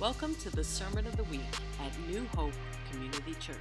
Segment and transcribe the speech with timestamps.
[0.00, 1.42] Welcome to the Sermon of the Week
[1.78, 2.54] at New Hope
[2.90, 3.56] Community Church.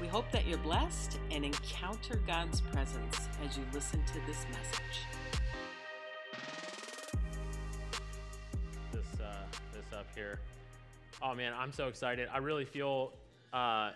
[0.00, 5.04] We hope that you're blessed and encounter God's presence as you listen to this message.
[8.92, 9.42] This, uh,
[9.74, 10.40] this up here.
[11.20, 12.26] Oh man, I'm so excited.
[12.32, 13.12] I really feel,
[13.52, 13.90] uh,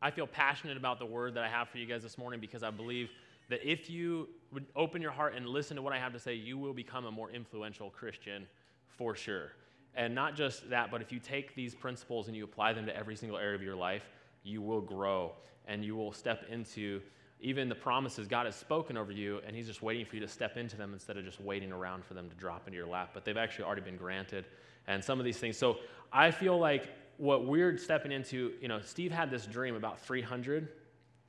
[0.00, 2.62] I feel passionate about the word that I have for you guys this morning because
[2.62, 3.10] I believe
[3.50, 6.34] that if you would open your heart and listen to what I have to say,
[6.34, 8.46] you will become a more influential Christian
[8.96, 9.50] for sure.
[9.94, 12.96] And not just that, but if you take these principles and you apply them to
[12.96, 14.08] every single area of your life,
[14.42, 15.32] you will grow
[15.66, 17.00] and you will step into
[17.42, 20.28] even the promises God has spoken over you, and He's just waiting for you to
[20.28, 23.10] step into them instead of just waiting around for them to drop into your lap.
[23.12, 24.46] But they've actually already been granted,
[24.86, 25.56] and some of these things.
[25.56, 25.78] So
[26.12, 30.68] I feel like what we're stepping into, you know, Steve had this dream about 300.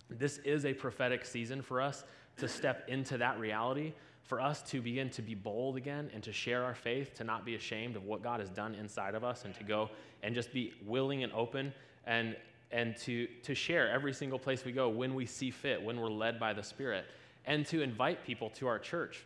[0.09, 2.03] This is a prophetic season for us
[2.37, 6.31] to step into that reality for us to begin to be bold again and to
[6.31, 9.45] share our faith, to not be ashamed of what God has done inside of us,
[9.45, 9.89] and to go
[10.23, 11.73] and just be willing and open
[12.05, 12.35] and,
[12.71, 16.09] and to, to share every single place we go when we see fit, when we're
[16.09, 17.05] led by the Spirit,
[17.45, 19.25] and to invite people to our church.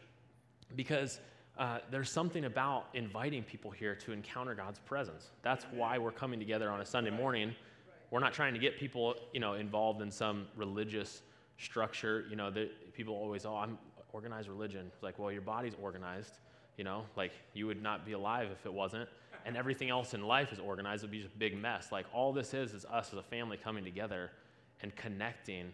[0.75, 1.19] Because
[1.59, 5.29] uh, there's something about inviting people here to encounter God's presence.
[5.44, 7.55] That's why we're coming together on a Sunday morning.
[8.09, 11.22] We're not trying to get people, you know, involved in some religious
[11.57, 12.25] structure.
[12.29, 13.77] You know, that people always, oh, I'm
[14.17, 14.89] organized religion.
[14.91, 16.39] It's like, well, your body's organized,
[16.75, 19.07] you know, like you would not be alive if it wasn't.
[19.45, 21.91] And everything else in life is organized, it would be just a big mess.
[21.91, 24.31] Like all this is is us as a family coming together
[24.81, 25.71] and connecting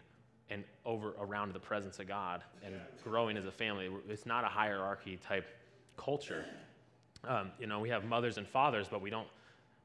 [0.50, 3.90] and over around the presence of God and growing as a family.
[4.10, 5.48] It's not a hierarchy type
[5.96, 6.46] culture.
[7.26, 9.28] Um, you know, we have mothers and fathers, but we don't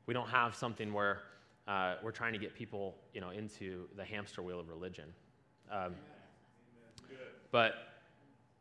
[0.06, 1.22] we don't have something where
[1.68, 5.04] uh, we're trying to get people, you know, into the hamster wheel of religion.
[5.70, 5.94] Um,
[7.52, 7.87] but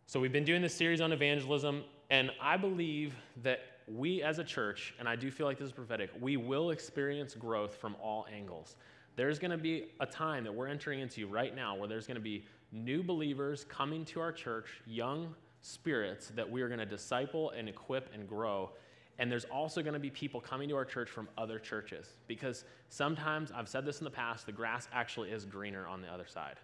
[0.10, 3.14] so we've been doing this series on evangelism, and I believe
[3.44, 6.70] that we as a church, and I do feel like this is prophetic, we will
[6.70, 8.78] experience growth from all angles.
[9.18, 12.16] There's going to be a time that we're entering into right now where there's going
[12.16, 16.86] to be new believers coming to our church, young spirits that we are going to
[16.86, 18.72] disciple and equip and grow.
[19.20, 22.64] And there's also going to be people coming to our church from other churches because
[22.88, 26.28] sometimes, I've said this in the past, the grass actually is greener on the other
[26.28, 26.56] side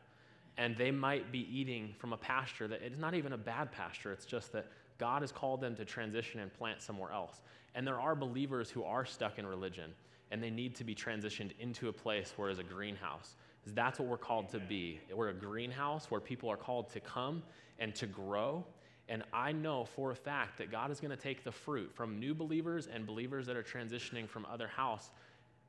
[0.58, 4.12] and they might be eating from a pasture that it's not even a bad pasture.
[4.12, 4.68] It's just that
[5.00, 7.41] God has called them to transition and plant somewhere else.
[7.75, 9.91] And there are believers who are stuck in religion
[10.31, 13.36] and they need to be transitioned into a place where is a greenhouse.
[13.68, 15.00] That's what we're called to be.
[15.14, 17.44] We're a greenhouse where people are called to come
[17.80, 18.66] and to grow.
[19.09, 22.20] And I know for a fact that God is going to take the fruit from
[22.20, 25.12] new believers and believers that are transitioning from other house.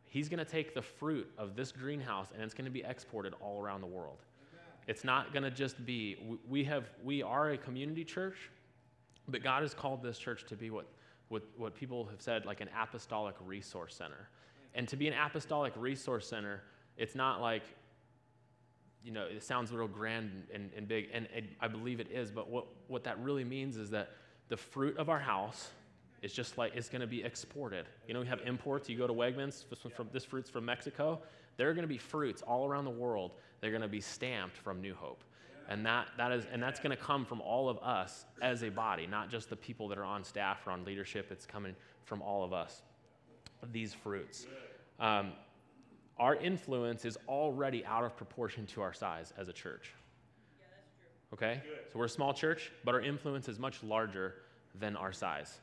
[0.04, 3.34] He's going to take the fruit of this greenhouse and it's going to be exported
[3.40, 4.18] all around the world.
[4.86, 8.50] It's not going to just be, we, have, we are a community church,
[9.28, 10.86] but God has called this church to be what,
[11.28, 14.28] what, what people have said, like an apostolic resource center.
[14.74, 16.62] And to be an apostolic resource center,
[16.96, 17.62] it's not like,
[19.02, 21.28] you know, it sounds real grand and, and big, and
[21.60, 24.10] I believe it is, but what, what that really means is that
[24.48, 25.70] the fruit of our house
[26.22, 27.86] is just like it's going to be exported.
[28.08, 28.88] You know, we have imports.
[28.88, 31.20] You go to Wegmans, this, from, this fruit's from Mexico.
[31.56, 33.32] There are going to be fruits all around the world.
[33.60, 35.22] They're going to be stamped from New Hope.
[35.68, 38.68] And, that, that is, and that's going to come from all of us as a
[38.68, 41.28] body, not just the people that are on staff or on leadership.
[41.30, 42.82] It's coming from all of us,
[43.72, 44.46] these fruits.
[45.00, 45.32] Um,
[46.18, 49.94] our influence is already out of proportion to our size as a church.
[51.32, 51.62] Okay?
[51.92, 54.34] So we're a small church, but our influence is much larger
[54.78, 55.60] than our size.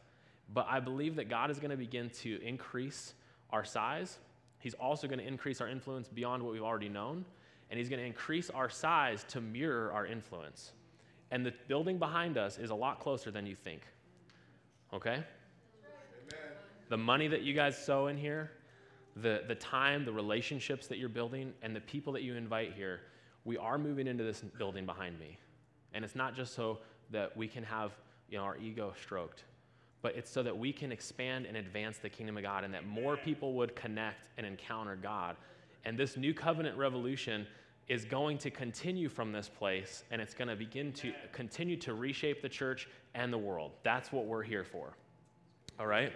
[0.53, 3.13] But I believe that God is going to begin to increase
[3.51, 4.17] our size
[4.61, 7.25] He's also going to increase our influence beyond what we've already known,
[7.69, 10.73] and He's going to increase our size to mirror our influence.
[11.31, 13.81] And the building behind us is a lot closer than you think.
[14.93, 15.13] Okay?
[15.13, 15.25] Amen.
[16.89, 18.51] The money that you guys sow in here,
[19.15, 23.01] the, the time, the relationships that you're building, and the people that you invite here,
[23.45, 25.37] we are moving into this building behind me.
[25.93, 26.79] And it's not just so
[27.09, 27.91] that we can have
[28.29, 29.43] you know, our ego stroked
[30.01, 32.87] but it's so that we can expand and advance the kingdom of God and that
[32.87, 35.35] more people would connect and encounter God.
[35.85, 37.45] And this new covenant revolution
[37.87, 41.93] is going to continue from this place and it's going to begin to continue to
[41.93, 43.71] reshape the church and the world.
[43.83, 44.93] That's what we're here for.
[45.79, 46.13] All right?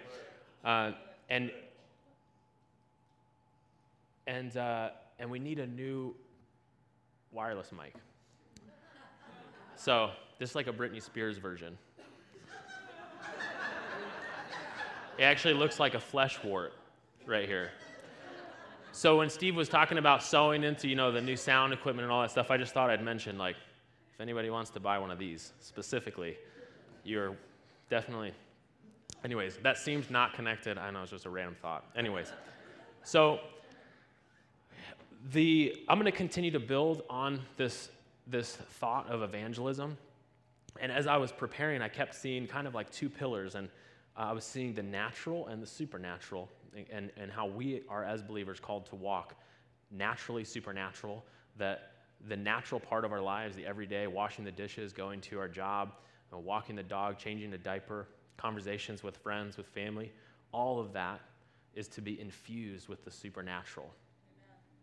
[0.64, 0.92] Uh,
[1.28, 1.50] and
[4.26, 6.14] and uh, and we need a new
[7.32, 7.94] wireless mic.
[9.76, 11.76] So, just like a Britney Spears version.
[15.18, 16.72] It actually looks like a flesh wart
[17.26, 17.70] right here.
[18.92, 22.12] So when Steve was talking about sowing into, you know, the new sound equipment and
[22.12, 23.56] all that stuff, I just thought I'd mention, like,
[24.14, 26.36] if anybody wants to buy one of these specifically,
[27.04, 27.36] you're
[27.90, 28.32] definitely
[29.26, 30.78] Anyways, that seems not connected.
[30.78, 31.84] I know it's just a random thought.
[31.96, 32.32] Anyways,
[33.02, 33.40] so
[35.32, 37.90] the I'm going to continue to build on this
[38.28, 39.96] this thought of evangelism.
[40.80, 43.68] And as I was preparing, I kept seeing kind of like two pillars, and
[44.16, 46.48] uh, I was seeing the natural and the supernatural,
[46.90, 49.34] and, and how we are as believers called to walk
[49.90, 51.24] naturally supernatural,
[51.58, 51.92] that
[52.28, 55.92] the natural part of our lives, the everyday, washing the dishes, going to our job,
[56.32, 60.12] uh, walking the dog, changing a diaper, conversations with friends, with family,
[60.52, 61.20] all of that
[61.74, 63.90] is to be infused with the supernatural.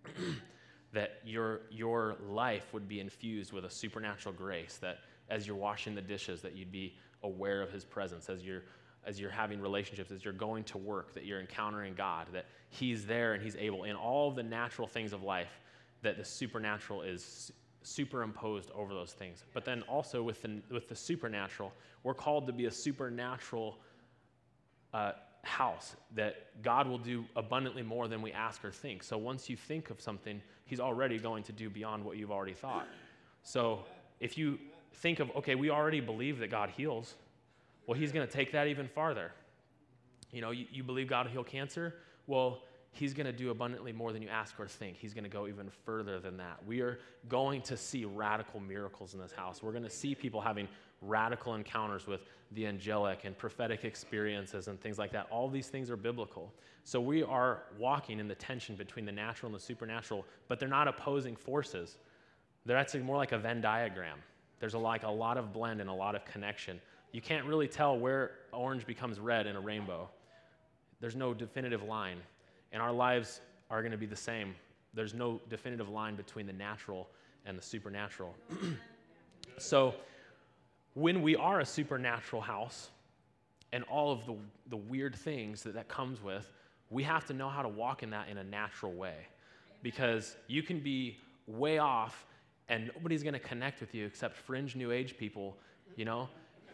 [0.93, 4.99] that your, your life would be infused with a supernatural grace, that
[5.29, 8.63] as you're washing the dishes, that you'd be aware of his presence, as you're,
[9.05, 13.05] as you're having relationships, as you're going to work, that you're encountering God, that he's
[13.05, 15.59] there and he's able in all the natural things of life,
[16.01, 17.51] that the supernatural is
[17.83, 19.43] superimposed over those things.
[19.53, 21.73] But then also with the, with the supernatural,
[22.03, 23.77] we're called to be a supernatural
[24.93, 25.13] uh,
[25.43, 29.03] house that God will do abundantly more than we ask or think.
[29.03, 32.53] So once you think of something, He's already going to do beyond what you've already
[32.53, 32.87] thought.
[33.43, 33.83] So
[34.19, 34.57] if you
[34.93, 37.15] think of, okay, we already believe that God heals,
[37.87, 39.31] well, He's going to take that even farther.
[40.31, 41.95] You know, you, you believe God will heal cancer?
[42.27, 44.97] Well, He's going to do abundantly more than you ask or think.
[44.97, 46.59] He's going to go even further than that.
[46.65, 49.63] We are going to see radical miracles in this house.
[49.63, 50.67] We're going to see people having
[51.01, 52.21] radical encounters with
[52.51, 55.27] the angelic and prophetic experiences and things like that.
[55.31, 56.53] All these things are biblical.
[56.83, 60.69] So we are walking in the tension between the natural and the supernatural, but they're
[60.69, 61.97] not opposing forces.
[62.65, 64.19] They're actually more like a Venn diagram.
[64.59, 66.79] There's a, like a lot of blend and a lot of connection.
[67.13, 70.09] You can't really tell where orange becomes red in a rainbow.
[70.99, 72.17] There's no definitive line.
[72.71, 73.39] And our lives
[73.69, 74.55] are going to be the same.
[74.95, 77.07] There's no definitive line between the natural
[77.45, 78.35] and the supernatural.
[79.57, 79.93] so,
[80.95, 82.89] when we are a supernatural house
[83.71, 84.35] and all of the,
[84.69, 86.51] the weird things that that comes with,
[86.89, 89.15] we have to know how to walk in that in a natural way.
[89.83, 91.17] Because you can be
[91.47, 92.25] way off
[92.69, 95.57] and nobody's going to connect with you except fringe new age people,
[95.95, 96.27] you know?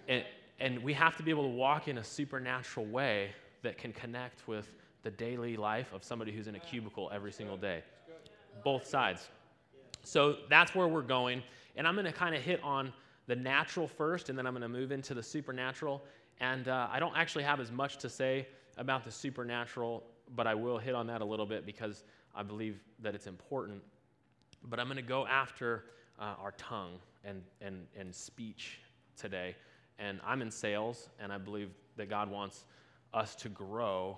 [0.10, 0.26] And,
[0.60, 3.30] and we have to be able to walk in a supernatural way
[3.62, 4.68] that can connect with
[5.04, 7.84] the daily life of somebody who's in a cubicle every single day.
[8.64, 9.30] Both sides.
[10.04, 11.44] So that's where we're going.
[11.78, 12.92] And I'm going to kind of hit on
[13.28, 16.04] the natural first, and then I'm going to move into the supernatural.
[16.42, 18.48] And uh, I don't actually have as much to say
[18.78, 20.04] about the supernatural,
[20.36, 22.04] but I will hit on that a little bit because
[22.36, 23.82] I believe that it's important.
[24.66, 25.86] But I'm going to go after
[26.18, 28.80] uh, our tongue and, and, and speech
[29.16, 29.56] today.
[30.00, 32.66] And I'm in sales, and I believe that God wants
[33.14, 34.18] us to grow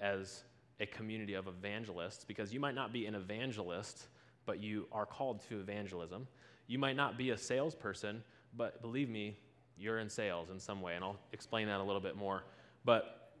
[0.00, 0.44] as
[0.80, 4.08] a community of evangelists because you might not be an evangelist,
[4.46, 6.28] but you are called to evangelism.
[6.66, 8.22] You might not be a salesperson,
[8.56, 9.38] but believe me,
[9.78, 12.44] you're in sales in some way, and I'll explain that a little bit more.
[12.84, 13.32] But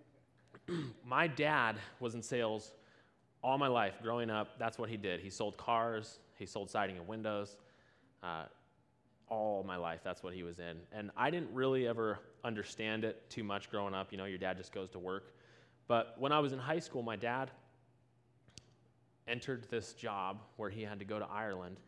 [1.04, 2.72] my dad was in sales
[3.42, 4.58] all my life growing up.
[4.58, 5.20] That's what he did.
[5.20, 7.56] He sold cars, he sold siding and windows.
[8.22, 8.44] Uh,
[9.30, 10.78] all my life, that's what he was in.
[10.92, 14.12] And I didn't really ever understand it too much growing up.
[14.12, 15.34] You know, your dad just goes to work.
[15.86, 17.50] But when I was in high school, my dad
[19.26, 21.78] entered this job where he had to go to Ireland.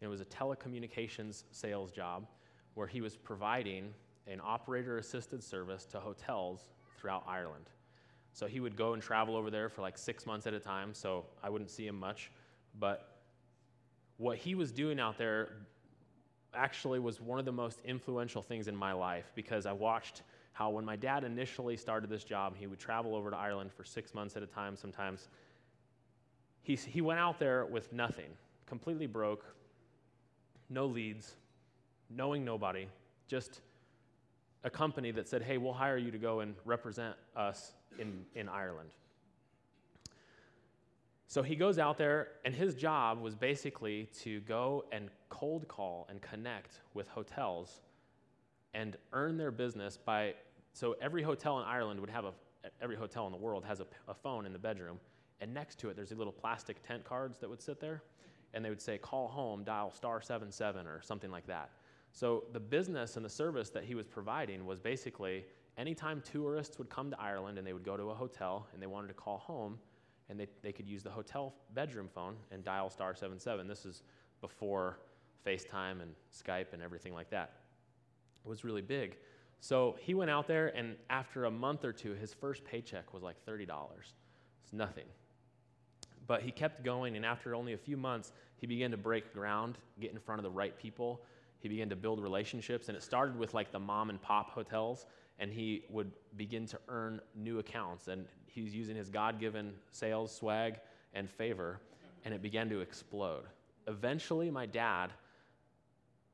[0.00, 2.26] It was a telecommunications sales job
[2.74, 3.92] where he was providing
[4.26, 7.70] an operator assisted service to hotels throughout Ireland.
[8.32, 10.94] So he would go and travel over there for like six months at a time,
[10.94, 12.30] so I wouldn't see him much.
[12.78, 13.18] But
[14.18, 15.66] what he was doing out there
[16.58, 20.22] actually was one of the most influential things in my life because I watched
[20.52, 23.84] how when my dad initially started this job, he would travel over to Ireland for
[23.84, 25.28] six months at a time sometimes.
[26.62, 28.30] He, he went out there with nothing,
[28.66, 29.44] completely broke,
[30.68, 31.36] no leads,
[32.10, 32.88] knowing nobody,
[33.28, 33.60] just
[34.64, 38.48] a company that said, hey, we'll hire you to go and represent us in, in
[38.48, 38.90] Ireland.
[41.30, 46.06] So he goes out there, and his job was basically to go and cold call
[46.08, 47.82] and connect with hotels
[48.72, 50.34] and earn their business by
[50.72, 52.32] so every hotel in Ireland would have a,
[52.80, 54.98] every hotel in the world has a, a phone in the bedroom,
[55.40, 58.02] and next to it there's little plastic tent cards that would sit there,
[58.54, 61.70] and they would say, call home, dial star 77 or something like that.
[62.12, 65.44] So the business and the service that he was providing was basically
[65.76, 68.86] anytime tourists would come to Ireland and they would go to a hotel and they
[68.86, 69.78] wanted to call home,
[70.28, 73.66] and they, they could use the hotel bedroom phone and dial star 77.
[73.66, 74.02] This is
[74.40, 74.98] before
[75.46, 77.52] FaceTime and Skype and everything like that.
[78.44, 79.16] It was really big.
[79.60, 83.22] So he went out there, and after a month or two, his first paycheck was
[83.22, 83.66] like $30.
[84.62, 85.06] It's nothing.
[86.26, 89.78] But he kept going, and after only a few months, he began to break ground,
[90.00, 91.22] get in front of the right people.
[91.58, 95.06] He began to build relationships, and it started with like the mom and pop hotels.
[95.40, 98.08] and he would begin to earn new accounts.
[98.08, 100.80] And he was using his God given sales swag
[101.14, 101.80] and favor,
[102.24, 103.44] and it began to explode.
[103.86, 105.12] Eventually, my dad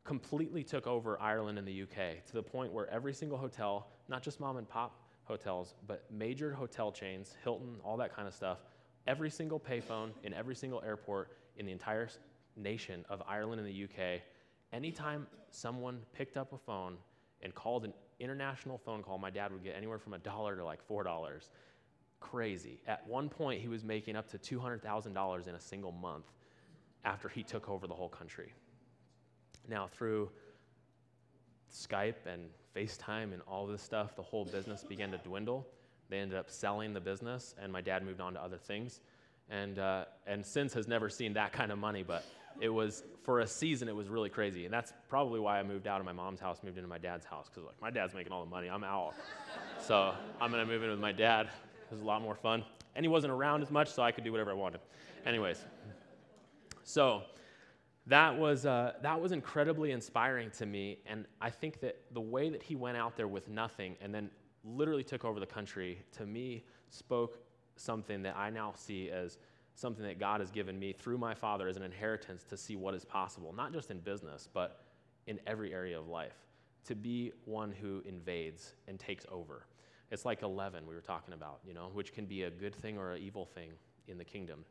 [0.04, 4.22] completely took over Ireland and the UK to the point where every single hotel, not
[4.22, 8.58] just mom and pop hotels, but major hotel chains, Hilton, all that kind of stuff,
[9.06, 12.08] every single payphone in every single airport in the entire
[12.56, 14.20] nation of Ireland and the UK,
[14.72, 16.96] anytime someone picked up a phone
[17.42, 20.64] and called an international phone call, my dad would get anywhere from a dollar to
[20.64, 21.48] like $4.
[22.30, 22.80] Crazy.
[22.86, 26.32] At one point, he was making up to $200,000 in a single month
[27.04, 28.54] after he took over the whole country.
[29.68, 30.30] Now, through
[31.70, 35.66] Skype and FaceTime and all this stuff, the whole business began to dwindle.
[36.08, 39.00] They ended up selling the business, and my dad moved on to other things.
[39.50, 42.24] And, uh, and since has never seen that kind of money, but
[42.58, 44.64] it was, for a season, it was really crazy.
[44.64, 47.26] And that's probably why I moved out of my mom's house, moved into my dad's
[47.26, 49.12] house, because like, my dad's making all the money, I'm out.
[49.78, 51.50] so I'm going to move in with my dad.
[51.86, 52.64] It was a lot more fun.
[52.94, 54.80] And he wasn't around as much, so I could do whatever I wanted.
[55.26, 55.64] Anyways,
[56.82, 57.22] so
[58.06, 60.98] that was, uh, that was incredibly inspiring to me.
[61.06, 64.30] And I think that the way that he went out there with nothing and then
[64.64, 67.38] literally took over the country, to me, spoke
[67.76, 69.38] something that I now see as
[69.74, 72.94] something that God has given me through my father as an inheritance to see what
[72.94, 74.84] is possible, not just in business, but
[75.26, 76.36] in every area of life.
[76.86, 79.66] To be one who invades and takes over.
[80.10, 82.98] It's like 11 we were talking about, you know, which can be a good thing
[82.98, 83.70] or an evil thing
[84.06, 84.64] in the kingdom.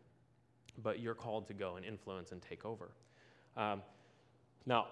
[0.82, 2.92] But you're called to go and influence and take over.
[3.58, 3.82] Um,
[4.66, 4.88] now,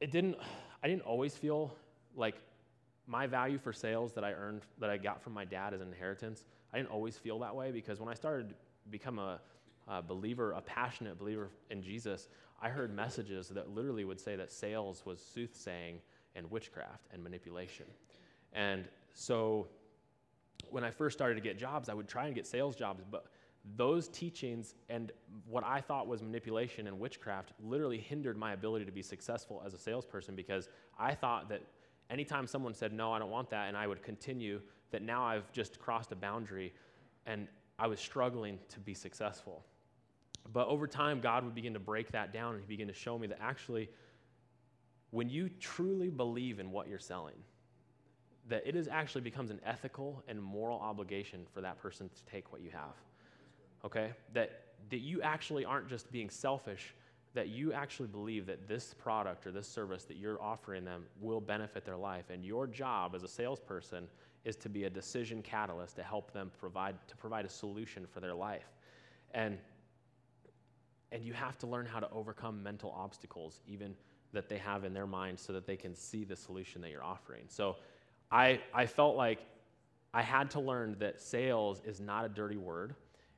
[0.00, 0.36] it didn't,
[0.82, 1.72] I didn't always feel
[2.16, 2.34] like
[3.06, 5.88] my value for sales that I earned, that I got from my dad as an
[5.88, 8.54] inheritance, I didn't always feel that way because when I started to
[8.90, 9.40] become a,
[9.88, 12.28] a believer, a passionate believer in Jesus,
[12.60, 15.98] I heard messages that literally would say that sales was soothsaying
[16.34, 17.86] and witchcraft and manipulation.
[18.52, 19.68] And so
[20.70, 23.26] when I first started to get jobs, I would try and get sales jobs, but
[23.76, 25.12] those teachings and
[25.46, 29.74] what I thought was manipulation and witchcraft literally hindered my ability to be successful as
[29.74, 31.62] a salesperson because I thought that
[32.10, 35.50] anytime someone said, No, I don't want that, and I would continue, that now I've
[35.52, 36.72] just crossed a boundary
[37.26, 37.46] and
[37.78, 39.64] I was struggling to be successful.
[40.52, 43.16] But over time, God would begin to break that down and He began to show
[43.16, 43.90] me that actually,
[45.10, 47.36] when you truly believe in what you're selling,
[48.52, 52.52] that it is actually becomes an ethical and moral obligation for that person to take
[52.52, 52.94] what you have
[53.84, 54.12] okay?
[54.32, 56.94] That, that you actually aren't just being selfish,
[57.34, 61.40] that you actually believe that this product or this service that you're offering them will
[61.40, 62.26] benefit their life.
[62.30, 64.06] And your job as a salesperson
[64.44, 68.20] is to be a decision catalyst to help them provide, to provide a solution for
[68.20, 68.68] their life.
[69.32, 69.56] And,
[71.10, 73.94] and you have to learn how to overcome mental obstacles, even
[74.32, 77.04] that they have in their mind, so that they can see the solution that you're
[77.04, 77.44] offering.
[77.48, 77.76] So
[78.32, 79.40] I, I felt like
[80.14, 82.94] I had to learn that sales is not a dirty word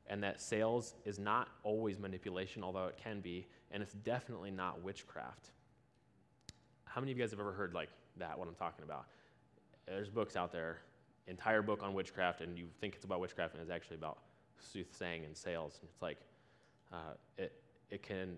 [0.07, 4.81] and that sales is not always manipulation, although it can be, and it's definitely not
[4.81, 5.51] witchcraft.
[6.85, 9.05] How many of you guys have ever heard like that, what I'm talking about?
[9.85, 10.79] There's books out there,
[11.27, 14.19] entire book on witchcraft, and you think it's about witchcraft, and it's actually about
[14.59, 15.79] soothsaying and sales.
[15.81, 16.19] And it's like,
[16.93, 17.51] uh, it,
[17.89, 18.37] it can,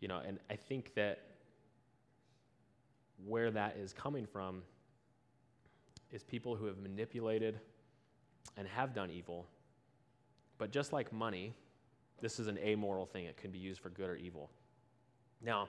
[0.00, 1.20] you know, and I think that
[3.26, 4.62] where that is coming from
[6.12, 7.60] is people who have manipulated
[8.56, 9.46] and have done evil
[10.60, 11.54] but just like money,
[12.20, 13.24] this is an amoral thing.
[13.24, 14.50] It can be used for good or evil.
[15.40, 15.68] Now,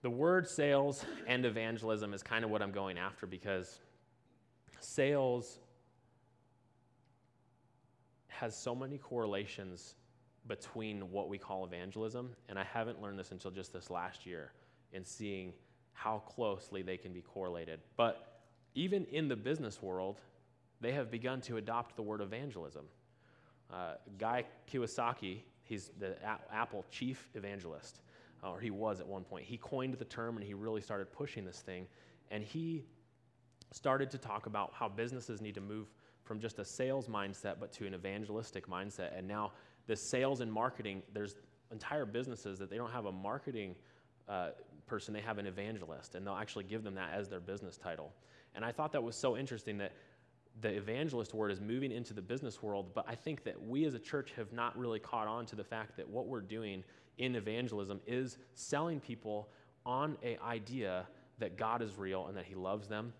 [0.00, 3.80] the word sales and evangelism is kind of what I'm going after because
[4.80, 5.58] sales
[8.28, 9.96] has so many correlations
[10.46, 14.52] between what we call evangelism, and I haven't learned this until just this last year
[14.94, 15.52] in seeing
[15.92, 17.80] how closely they can be correlated.
[17.98, 18.33] But
[18.74, 20.20] even in the business world,
[20.80, 22.84] they have begun to adopt the word evangelism.
[23.72, 28.00] Uh, Guy Kawasaki, he's the a- Apple chief evangelist,
[28.42, 29.44] uh, or he was at one point.
[29.44, 31.86] He coined the term and he really started pushing this thing.
[32.30, 32.84] And he
[33.72, 35.88] started to talk about how businesses need to move
[36.22, 39.16] from just a sales mindset but to an evangelistic mindset.
[39.16, 39.52] And now,
[39.86, 41.36] the sales and marketing, there's
[41.70, 43.74] entire businesses that they don't have a marketing
[44.28, 44.50] uh,
[44.86, 48.12] person, they have an evangelist, and they'll actually give them that as their business title.
[48.54, 49.92] And I thought that was so interesting that
[50.60, 53.94] the evangelist word is moving into the business world, but I think that we as
[53.94, 56.84] a church have not really caught on to the fact that what we're doing
[57.18, 59.48] in evangelism is selling people
[59.84, 61.06] on a idea
[61.38, 63.12] that God is real and that He loves them,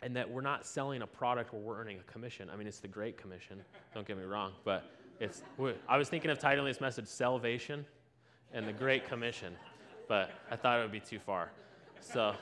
[0.00, 2.48] and that we're not selling a product where we're earning a commission.
[2.50, 3.60] I mean, it's the Great Commission,
[3.94, 4.90] don't get me wrong, but
[5.20, 5.42] it's,
[5.88, 7.84] I was thinking of titling this message Salvation
[8.52, 9.54] and the Great Commission,
[10.08, 11.50] but I thought it would be too far.
[12.00, 12.34] So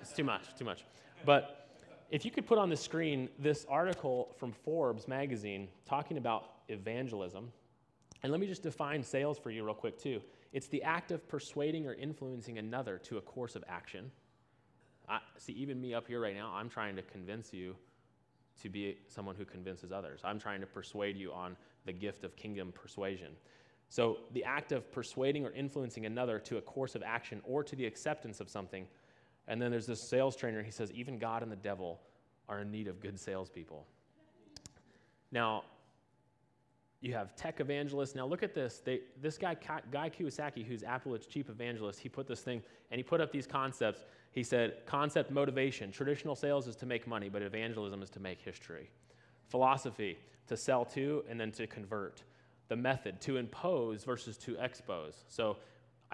[0.00, 0.84] it's too much, too much.
[1.24, 1.68] But
[2.10, 7.50] if you could put on the screen this article from Forbes magazine talking about evangelism,
[8.22, 10.20] and let me just define sales for you real quick, too.
[10.52, 14.10] It's the act of persuading or influencing another to a course of action.
[15.08, 17.76] I, see, even me up here right now, I'm trying to convince you
[18.62, 20.20] to be someone who convinces others.
[20.24, 23.32] I'm trying to persuade you on the gift of kingdom persuasion.
[23.88, 27.76] So, the act of persuading or influencing another to a course of action or to
[27.76, 28.86] the acceptance of something.
[29.48, 32.00] And then there's this sales trainer, he says, even God and the devil
[32.48, 33.86] are in need of good salespeople.
[35.30, 35.64] Now,
[37.00, 38.14] you have tech evangelists.
[38.14, 38.80] Now, look at this.
[38.82, 39.56] They, this guy,
[39.90, 43.46] Guy Kawasaki, who's Apple's chief evangelist, he put this thing and he put up these
[43.46, 44.04] concepts.
[44.32, 45.92] He said, Concept motivation.
[45.92, 48.88] Traditional sales is to make money, but evangelism is to make history.
[49.48, 52.22] Philosophy, to sell to and then to convert
[52.68, 55.24] the method to impose versus to expose.
[55.28, 55.58] So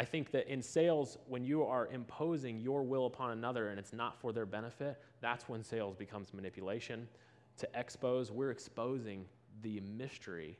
[0.00, 3.92] I think that in sales, when you are imposing your will upon another and it's
[3.92, 7.06] not for their benefit, that's when sales becomes manipulation.
[7.58, 9.26] To expose, we're exposing
[9.60, 10.56] the mystery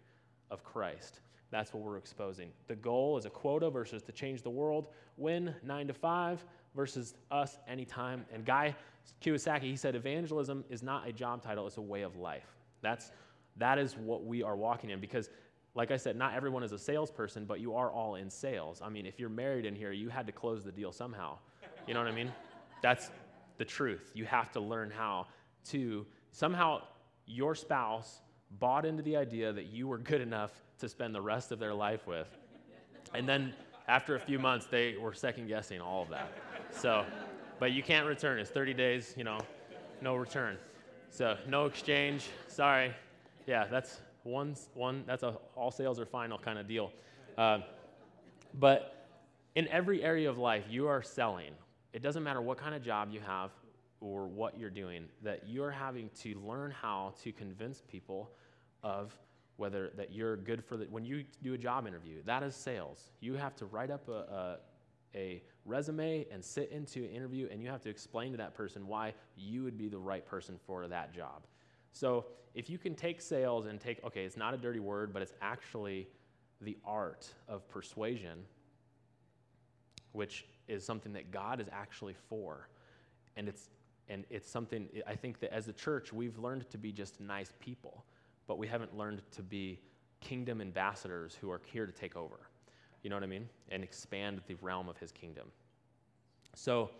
[0.51, 1.21] of Christ.
[1.51, 2.51] That's what we're exposing.
[2.67, 4.89] The goal is a quota versus to change the world.
[5.17, 6.45] Win nine to five
[6.77, 8.27] versus us anytime.
[8.35, 8.77] And Guy
[9.23, 12.59] Kawasaki, he said, evangelism is not a job title, it's a way of life.
[12.83, 13.11] That's,
[13.57, 15.31] that is what we are walking in because
[15.75, 18.81] like I said, not everyone is a salesperson, but you are all in sales.
[18.85, 21.39] I mean, if you're married in here, you had to close the deal somehow.
[21.87, 22.33] You know what I mean?
[22.83, 23.11] That's
[23.59, 24.11] the truth.
[24.15, 25.27] You have to learn how
[25.67, 26.83] to somehow
[27.27, 28.21] your spouse
[28.59, 31.75] bought into the idea that you were good enough to spend the rest of their
[31.75, 32.27] life with.
[33.15, 33.55] And then
[33.87, 36.33] after a few months, they were second guessing all of that.
[36.73, 37.05] So,
[37.59, 38.39] but you can't return.
[38.39, 39.39] It's 30 days, you know,
[40.01, 40.57] no return.
[41.11, 42.29] So, no exchange.
[42.49, 42.93] Sorry.
[43.47, 46.93] Yeah, that's one, one that's a all sales are final kind of deal.
[47.39, 47.59] Uh,
[48.59, 49.09] but
[49.55, 51.53] in every area of life, you are selling.
[51.93, 53.51] It doesn't matter what kind of job you have
[54.01, 58.31] or what you're doing, that you're having to learn how to convince people
[58.83, 59.17] of
[59.57, 63.11] whether that you're good for the, when you do a job interview, that is sales.
[63.21, 64.57] You have to write up a,
[65.15, 68.55] a, a resume and sit into an interview, and you have to explain to that
[68.55, 71.43] person why you would be the right person for that job.
[71.93, 75.23] So if you can take sales and take, okay, it's not a dirty word, but
[75.23, 76.09] it's actually
[76.61, 78.45] the art of persuasion,
[80.13, 82.69] which is something that God is actually for.
[83.37, 83.71] And it's,
[84.09, 87.53] and it's something, I think that as a church, we've learned to be just nice
[87.61, 88.05] people,
[88.47, 89.81] but we haven't learned to be
[90.21, 92.41] kingdom ambassadors who are here to take over.
[93.03, 93.49] You know what I mean?
[93.71, 95.47] And expand the realm of his kingdom.
[96.55, 96.91] So,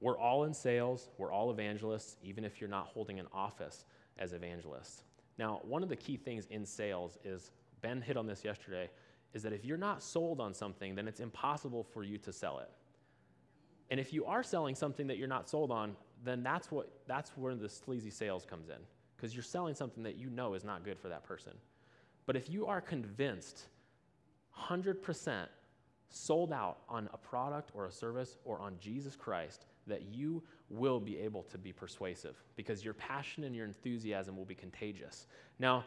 [0.00, 3.84] we're all in sales, we're all evangelists, even if you're not holding an office
[4.20, 5.02] as evangelists.
[5.38, 8.90] Now, one of the key things in sales is Ben hit on this yesterday
[9.32, 12.58] is that if you're not sold on something, then it's impossible for you to sell
[12.58, 12.70] it.
[13.90, 17.30] And if you are selling something that you're not sold on, then that's what that's
[17.36, 18.76] where the sleazy sales comes in
[19.16, 21.52] because you're selling something that you know is not good for that person.
[22.26, 23.66] But if you are convinced
[24.58, 25.46] 100%
[26.10, 31.00] sold out on a product or a service or on Jesus Christ, that you will
[31.00, 35.26] be able to be persuasive because your passion and your enthusiasm will be contagious.
[35.58, 35.84] Now,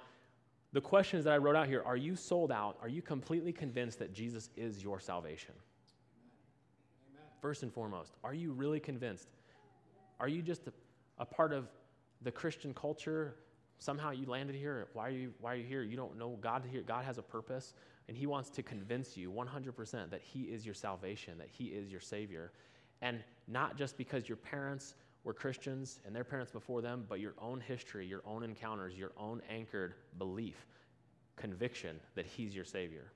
[0.73, 2.77] the questions that I wrote out here are you sold out?
[2.81, 5.53] Are you completely convinced that Jesus is your salvation?
[7.13, 7.25] Amen.
[7.41, 9.29] First and foremost, are you really convinced?
[10.19, 10.73] Are you just a,
[11.19, 11.67] a part of
[12.21, 13.35] the Christian culture?
[13.79, 14.87] Somehow you landed here.
[14.93, 15.83] Why are you, why are you here?
[15.83, 16.81] You don't know God here.
[16.81, 17.73] God has a purpose,
[18.07, 21.91] and He wants to convince you 100% that He is your salvation, that He is
[21.91, 22.51] your Savior.
[23.03, 27.33] And not just because your parents were Christians and their parents before them, but your
[27.39, 30.65] own history, your own encounters, your own anchored belief,
[31.35, 33.11] conviction that He's your Savior.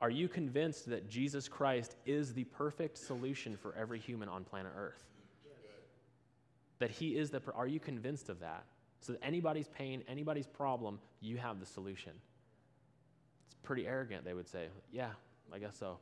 [0.00, 4.72] Are you convinced that Jesus Christ is the perfect solution for every human on planet
[4.76, 5.04] Earth?
[6.80, 8.64] That He is the, are you convinced of that?
[9.00, 12.12] So that anybody's pain, anybody's problem, you have the solution.
[13.46, 14.66] It's pretty arrogant, they would say.
[14.90, 15.10] Yeah,
[15.52, 15.98] I guess so.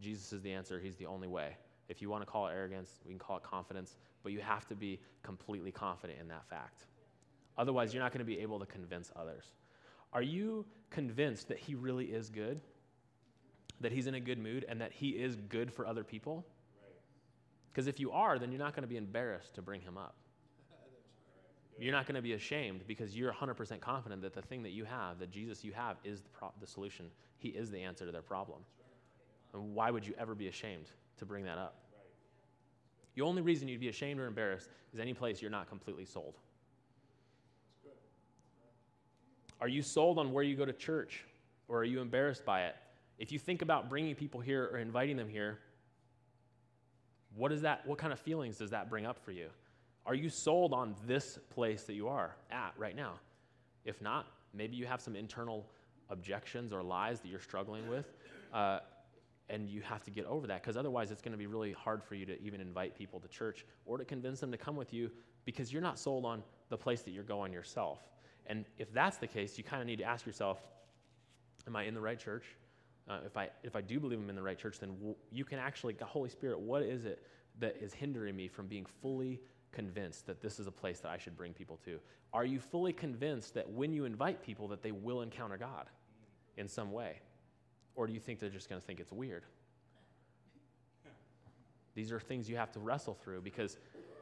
[0.00, 1.56] Jesus is the answer, He's the only way.
[1.88, 4.66] If you want to call it arrogance, we can call it confidence, but you have
[4.68, 6.84] to be completely confident in that fact.
[7.58, 9.44] Otherwise, you're not going to be able to convince others.
[10.12, 12.60] Are you convinced that he really is good?
[13.80, 16.46] That he's in a good mood and that he is good for other people?
[17.70, 20.16] Because if you are, then you're not going to be embarrassed to bring him up.
[21.78, 24.86] You're not going to be ashamed because you're 100% confident that the thing that you
[24.86, 27.10] have, that Jesus you have, is the, pro- the solution.
[27.36, 28.60] He is the answer to their problem.
[29.52, 30.86] And why would you ever be ashamed?
[31.18, 31.74] To bring that up.
[33.14, 36.34] The only reason you'd be ashamed or embarrassed is any place you're not completely sold.
[39.60, 41.24] Are you sold on where you go to church
[41.68, 42.76] or are you embarrassed by it?
[43.18, 45.58] If you think about bringing people here or inviting them here,
[47.34, 49.48] what is that what kind of feelings does that bring up for you?
[50.04, 53.14] Are you sold on this place that you are at right now?
[53.84, 55.66] If not, maybe you have some internal
[56.10, 58.06] objections or lies that you're struggling with,
[58.52, 58.80] uh,
[59.48, 62.02] and you have to get over that because otherwise it's going to be really hard
[62.02, 64.92] for you to even invite people to church or to convince them to come with
[64.92, 65.10] you
[65.44, 68.00] because you're not sold on the place that you're going yourself.
[68.46, 70.58] And if that's the case, you kind of need to ask yourself,
[71.66, 72.44] am I in the right church?
[73.08, 75.44] Uh, if, I, if I do believe I'm in the right church, then w- you
[75.44, 77.22] can actually, the Holy Spirit, what is it
[77.60, 81.18] that is hindering me from being fully convinced that this is a place that I
[81.18, 82.00] should bring people to?
[82.32, 85.86] Are you fully convinced that when you invite people that they will encounter God
[86.56, 87.20] in some way?
[87.96, 89.42] Or do you think they're just going to think it's weird?
[91.94, 93.78] These are things you have to wrestle through because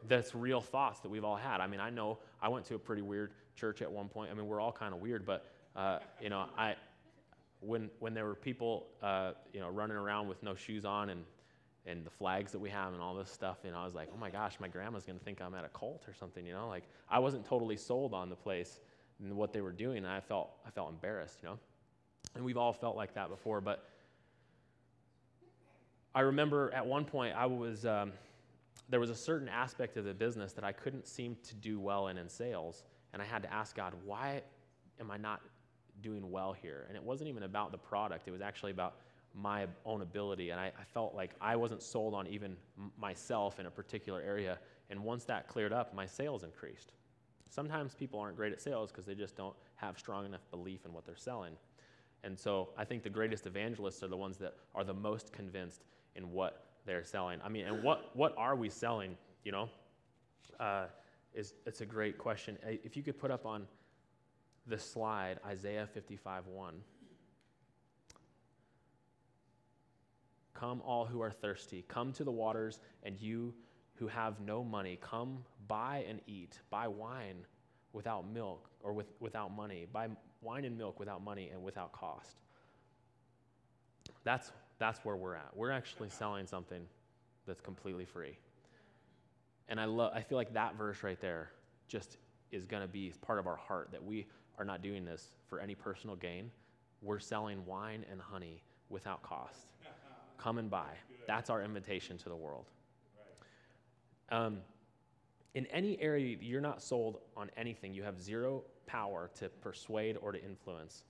[0.08, 1.60] that's real thoughts that we've all had.
[1.60, 4.30] I mean, I know I went to a pretty weird church at one point.
[4.30, 6.76] I mean, we're all kind of weird, but uh, you know, I
[7.60, 11.24] when when there were people uh, you know running around with no shoes on and
[11.86, 14.08] and the flags that we have and all this stuff, you know, I was like,
[14.14, 16.68] oh my gosh, my grandma's gonna think I'm at a cult or something, you know,
[16.68, 18.78] like I wasn't totally sold on the place
[19.20, 21.58] and what they were doing, and I felt I felt embarrassed, you know,
[22.34, 23.88] and we've all felt like that before, but.
[26.16, 28.12] I remember at one point I was um,
[28.88, 32.08] there was a certain aspect of the business that I couldn't seem to do well
[32.08, 34.42] in in sales, and I had to ask God, why
[35.00, 35.40] am I not
[36.02, 36.84] doing well here?
[36.88, 38.94] And it wasn't even about the product; it was actually about
[39.34, 42.56] my own ability, and I, I felt like I wasn't sold on even
[42.96, 44.58] myself in a particular area.
[44.90, 46.92] And once that cleared up, my sales increased.
[47.50, 50.92] Sometimes people aren't great at sales because they just don't have strong enough belief in
[50.92, 51.54] what they're selling.
[52.24, 55.84] And so I think the greatest evangelists are the ones that are the most convinced
[56.16, 57.38] in what they're selling.
[57.44, 59.68] I mean, and what, what are we selling, you know?
[60.58, 60.86] Uh,
[61.34, 62.56] is, it's a great question.
[62.66, 63.66] If you could put up on
[64.66, 66.74] the slide Isaiah 55 1.
[70.54, 73.52] Come, all who are thirsty, come to the waters, and you
[73.94, 76.60] who have no money, come buy and eat.
[76.70, 77.44] Buy wine
[77.92, 79.86] without milk or with, without money.
[79.92, 80.08] Buy
[80.44, 82.36] wine and milk without money and without cost.
[84.24, 85.50] That's that's where we're at.
[85.54, 86.82] We're actually selling something
[87.46, 88.36] that's completely free.
[89.68, 91.50] And I love I feel like that verse right there
[91.88, 92.18] just
[92.52, 94.26] is going to be part of our heart that we
[94.58, 96.50] are not doing this for any personal gain.
[97.02, 99.66] We're selling wine and honey without cost.
[100.38, 100.90] Come and buy.
[101.26, 102.66] That's our invitation to the world.
[104.30, 104.58] Um,
[105.54, 110.32] in any area you're not sold on anything, you have zero power to persuade or
[110.32, 111.04] to influence.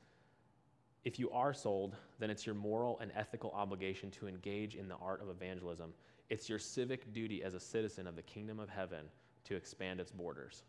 [1.05, 4.97] If you are sold, then it's your moral and ethical obligation to engage in the
[4.97, 5.93] art of evangelism.
[6.31, 9.07] It's your civic duty as a citizen of the kingdom of heaven
[9.45, 10.63] to expand its borders.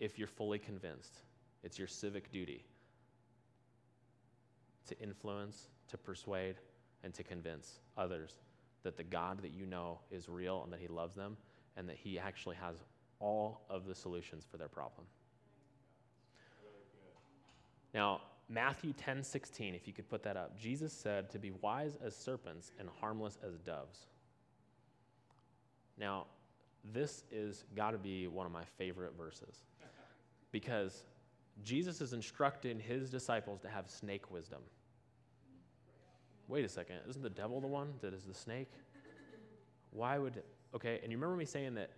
[0.00, 1.20] If you're fully convinced,
[1.62, 2.64] it's your civic duty
[4.88, 6.56] to influence, to persuade,
[7.02, 8.38] and to convince others
[8.82, 11.36] that the God that you know is real and that He loves them
[11.76, 12.76] and that He actually has
[13.20, 15.06] all of the solutions for their problem.
[17.94, 21.96] Now, Matthew 10 16, if you could put that up, Jesus said to be wise
[22.04, 24.06] as serpents and harmless as doves.
[25.98, 26.26] Now,
[26.92, 29.64] this is got to be one of my favorite verses
[30.52, 31.04] because
[31.64, 34.60] Jesus is instructing his disciples to have snake wisdom.
[36.48, 38.70] Wait a second, isn't the devil the one that is the snake?
[39.90, 40.42] Why would,
[40.74, 41.90] okay, and you remember me saying that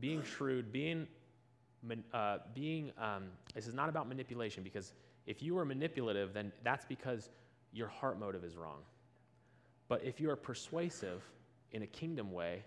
[0.00, 1.06] being shrewd, being
[2.12, 4.92] uh, being, um, this is not about manipulation because
[5.26, 7.30] if you are manipulative, then that's because
[7.72, 8.80] your heart motive is wrong.
[9.88, 11.22] But if you are persuasive
[11.72, 12.64] in a kingdom way,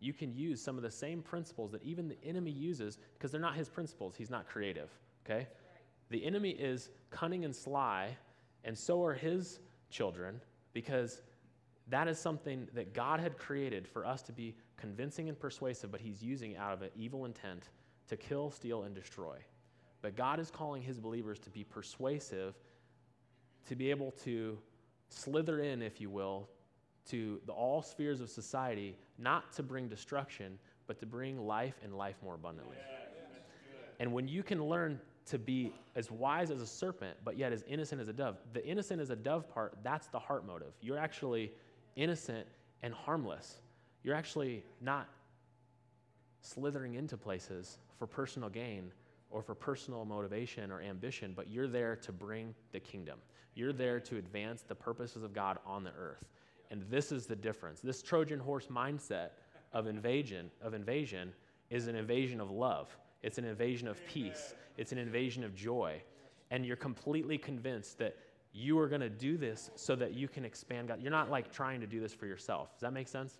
[0.00, 3.40] you can use some of the same principles that even the enemy uses because they're
[3.40, 4.14] not his principles.
[4.16, 4.90] He's not creative,
[5.24, 5.38] okay?
[5.38, 5.48] Right.
[6.10, 8.16] The enemy is cunning and sly,
[8.64, 9.58] and so are his
[9.90, 10.40] children
[10.72, 11.20] because
[11.90, 16.00] that is something that God had created for us to be convincing and persuasive, but
[16.00, 17.70] he's using out of an evil intent
[18.08, 19.36] to kill, steal, and destroy.
[20.02, 22.54] But God is calling his believers to be persuasive,
[23.68, 24.58] to be able to
[25.08, 26.48] slither in, if you will,
[27.10, 31.96] to the, all spheres of society, not to bring destruction, but to bring life and
[31.96, 32.76] life more abundantly.
[33.98, 37.64] and when you can learn to be as wise as a serpent, but yet as
[37.68, 40.72] innocent as a dove, the innocent as a dove part, that's the heart motive.
[40.80, 41.52] You're actually
[41.96, 42.46] innocent
[42.82, 43.60] and harmless
[44.02, 45.08] you're actually not
[46.40, 48.92] slithering into places for personal gain
[49.30, 53.18] or for personal motivation or ambition, but you're there to bring the kingdom.
[53.54, 56.24] You're there to advance the purposes of God on the earth.
[56.70, 57.80] And this is the difference.
[57.80, 59.30] This Trojan horse mindset
[59.72, 61.32] of invasion, of invasion
[61.68, 62.96] is an invasion of love.
[63.22, 64.54] It's an invasion of peace.
[64.76, 66.00] It's an invasion of joy.
[66.50, 68.16] And you're completely convinced that
[68.52, 71.00] you are going to do this so that you can expand God.
[71.00, 72.74] You're not like trying to do this for yourself.
[72.74, 73.38] Does that make sense?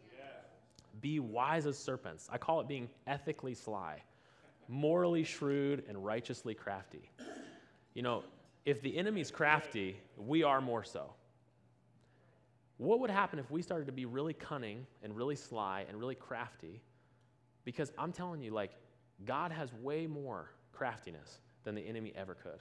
[1.01, 2.29] Be wise as serpents.
[2.33, 4.03] I call it being ethically sly,
[4.69, 7.11] morally shrewd, and righteously crafty.
[7.95, 8.25] You know,
[8.65, 11.13] if the enemy's crafty, we are more so.
[12.77, 16.15] What would happen if we started to be really cunning and really sly and really
[16.15, 16.81] crafty?
[17.65, 18.73] Because I'm telling you, like,
[19.25, 22.61] God has way more craftiness than the enemy ever could.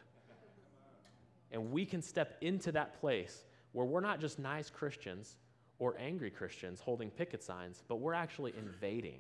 [1.52, 5.38] And we can step into that place where we're not just nice Christians
[5.80, 9.20] or angry Christians holding picket signs, but we're actually invading.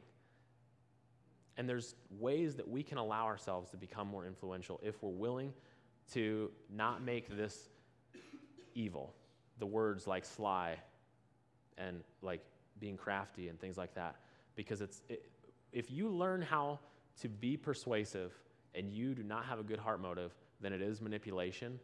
[1.57, 5.53] And there's ways that we can allow ourselves to become more influential if we're willing
[6.13, 7.69] to not make this
[8.75, 9.13] evil.
[9.59, 10.77] The words like sly
[11.77, 12.41] and like
[12.79, 14.15] being crafty and things like that.
[14.55, 15.29] Because it's, it,
[15.71, 16.79] if you learn how
[17.21, 18.33] to be persuasive
[18.75, 21.79] and you do not have a good heart motive, then it is manipulation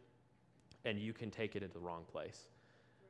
[0.84, 2.48] and you can take it into the wrong place.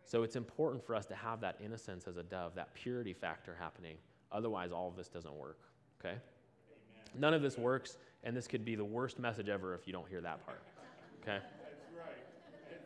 [0.05, 3.57] So it's important for us to have that innocence as a dove, that purity factor
[3.59, 3.97] happening.
[4.33, 5.61] Otherwise, all of this doesn't work.
[5.99, 6.11] Okay?
[6.11, 6.21] Amen.
[7.19, 10.09] None of this works, and this could be the worst message ever if you don't
[10.09, 10.63] hear that part.
[11.23, 11.39] Okay?
[11.39, 12.17] That's right.
[12.69, 12.85] That's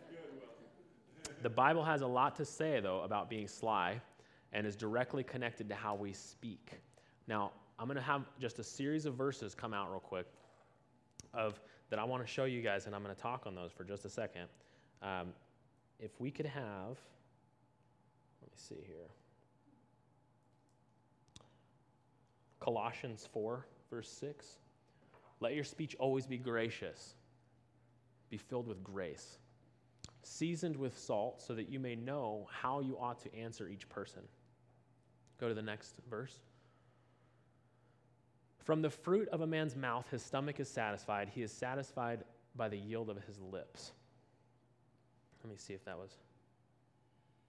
[1.24, 4.00] good, the Bible has a lot to say, though, about being sly
[4.52, 6.72] and is directly connected to how we speak.
[7.26, 10.26] Now, I'm going to have just a series of verses come out real quick
[11.34, 13.72] of that I want to show you guys, and I'm going to talk on those
[13.72, 14.48] for just a second.
[15.02, 15.32] Um,
[15.98, 16.96] if we could have,
[18.40, 19.10] let me see here.
[22.60, 24.46] Colossians 4, verse 6.
[25.40, 27.14] Let your speech always be gracious,
[28.30, 29.38] be filled with grace,
[30.22, 34.22] seasoned with salt, so that you may know how you ought to answer each person.
[35.40, 36.40] Go to the next verse.
[38.58, 41.30] From the fruit of a man's mouth, his stomach is satisfied.
[41.32, 43.92] He is satisfied by the yield of his lips.
[45.42, 46.10] Let me see if that was.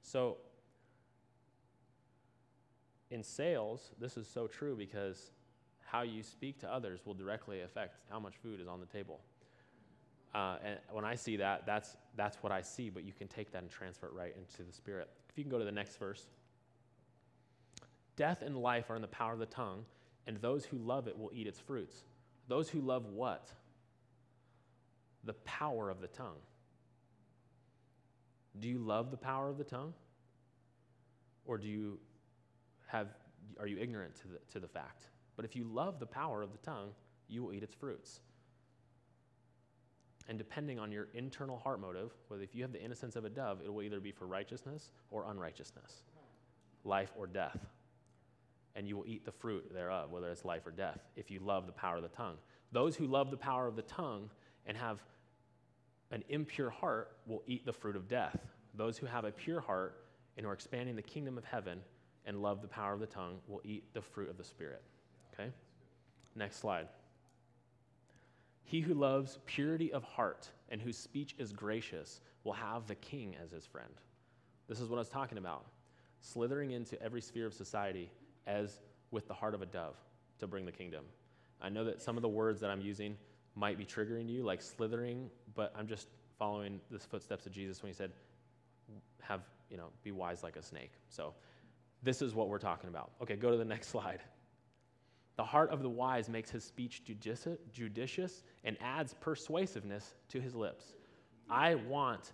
[0.02, 0.38] So,
[3.12, 5.32] in sales, this is so true because
[5.86, 9.20] how you speak to others will directly affect how much food is on the table.
[10.36, 13.52] Uh, and when I see that, that's, that's what I see, but you can take
[13.52, 15.10] that and transfer it right into the spirit.
[15.30, 16.26] If you can go to the next verse.
[18.16, 19.86] Death and life are in the power of the tongue,
[20.28, 22.04] and those who love it will eat its fruits.
[22.48, 23.48] Those who love what?
[25.24, 26.38] The power of the tongue.
[28.60, 29.94] Do you love the power of the tongue?
[31.46, 32.00] Or do you
[32.88, 33.08] have,
[33.60, 35.08] are you ignorant to the, to the fact?
[35.36, 36.90] But if you love the power of the tongue,
[37.28, 38.22] you will eat its fruits.
[40.28, 43.30] And depending on your internal heart motive, whether if you have the innocence of a
[43.30, 46.04] dove, it will either be for righteousness or unrighteousness,
[46.84, 47.58] life or death.
[48.76, 51.66] And you will eat the fruit thereof, whether it's life or death, if you love
[51.66, 52.36] the power of the tongue.
[52.72, 54.30] Those who love the power of the tongue
[54.68, 55.02] and have
[56.12, 58.38] an impure heart will eat the fruit of death.
[58.74, 60.04] Those who have a pure heart
[60.38, 61.82] and are expanding the kingdom of heaven
[62.26, 64.82] and love the power of the tongue will eat the fruit of the Spirit.
[65.34, 65.50] Okay?
[66.36, 66.88] Next slide.
[68.64, 73.36] He who loves purity of heart and whose speech is gracious will have the king
[73.44, 73.94] as his friend.
[74.68, 75.66] This is what I was talking about.
[76.22, 78.12] Slithering into every sphere of society
[78.46, 78.80] as
[79.12, 79.96] with the heart of a dove
[80.40, 81.04] to bring the kingdom.
[81.62, 83.18] I know that some of the words that I'm using
[83.56, 86.08] might be triggering you, like slithering, but I'm just
[86.38, 88.12] following the footsteps of Jesus when he said,
[89.22, 90.92] have, you know, be wise like a snake.
[91.10, 91.34] So
[92.02, 93.12] this is what we're talking about.
[93.22, 94.22] Okay, go to the next slide.
[95.36, 97.04] The heart of the wise makes his speech
[97.72, 100.96] judicious and adds persuasiveness to his lips.
[101.50, 102.34] I want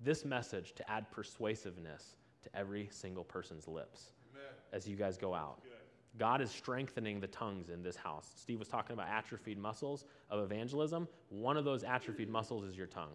[0.00, 4.52] this message to add persuasiveness to every single person's lips Amen.
[4.72, 5.62] as you guys go out.
[5.62, 5.72] Good.
[6.18, 8.30] God is strengthening the tongues in this house.
[8.36, 11.08] Steve was talking about atrophied muscles of evangelism.
[11.28, 13.12] One of those atrophied muscles is your tongue.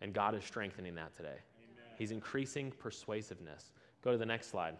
[0.00, 1.28] And God is strengthening that today.
[1.28, 1.94] Amen.
[1.96, 3.72] He's increasing persuasiveness.
[4.02, 4.76] Go to the next slide.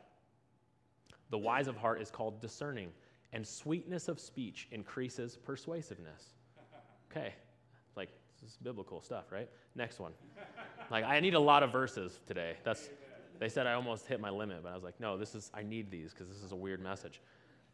[1.30, 2.90] The wise of heart is called discerning,
[3.32, 6.34] and sweetness of speech increases persuasiveness.
[7.08, 7.32] Okay,
[7.96, 8.10] like
[8.42, 9.48] this is biblical stuff, right?
[9.74, 10.12] Next one.
[10.90, 12.56] Like I need a lot of verses today.
[12.62, 12.90] That's
[13.38, 15.62] they said I almost hit my limit, but I was like, no, this is I
[15.62, 17.20] need these because this is a weird message.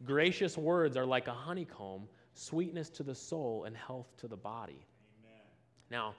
[0.04, 4.84] Gracious words are like a honeycomb, sweetness to the soul and health to the body.
[5.22, 5.40] Amen.
[5.90, 6.14] Now,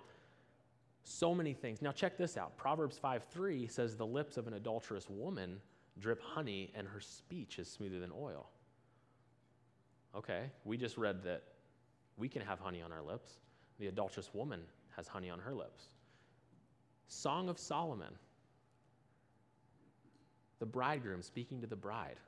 [1.04, 1.82] so many things.
[1.82, 2.56] Now, check this out.
[2.58, 5.60] Proverbs 5 3 says, The lips of an adulterous woman
[6.00, 8.50] drip honey, and her speech is smoother than oil.
[10.16, 11.44] Okay, we just read that
[12.18, 13.40] we can have honey on our lips.
[13.80, 14.62] The adulterous woman
[14.96, 15.90] has honey on her lips.
[17.08, 18.14] Song of Solomon.
[20.64, 22.22] The bridegroom speaking to the bride.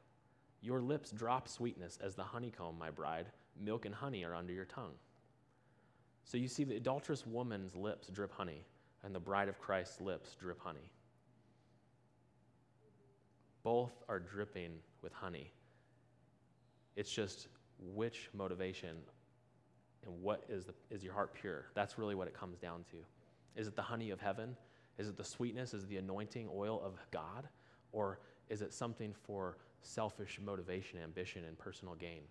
[0.61, 3.27] Your lips drop sweetness as the honeycomb, my bride.
[3.57, 4.91] Milk and honey are under your tongue.
[6.25, 8.65] So you see, the adulterous woman's lips drip honey,
[9.05, 10.91] and the bride of Christ's lips drip honey.
[13.63, 15.53] Both are dripping with honey.
[16.97, 17.47] It's just
[17.93, 18.97] which motivation
[20.05, 21.67] and what is, the, is your heart pure?
[21.73, 22.97] That's really what it comes down to.
[23.55, 24.57] Is it the honey of heaven?
[24.97, 25.73] Is it the sweetness?
[25.73, 27.47] Is it the anointing oil of God?
[27.95, 32.23] Or is it something for selfish motivation, ambition, and personal gain?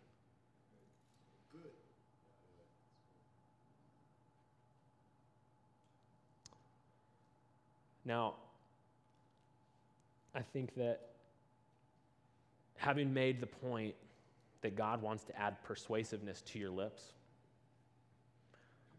[8.04, 8.34] Now,
[10.34, 11.08] I think that
[12.76, 13.94] having made the point
[14.60, 17.14] that God wants to add persuasiveness to your lips,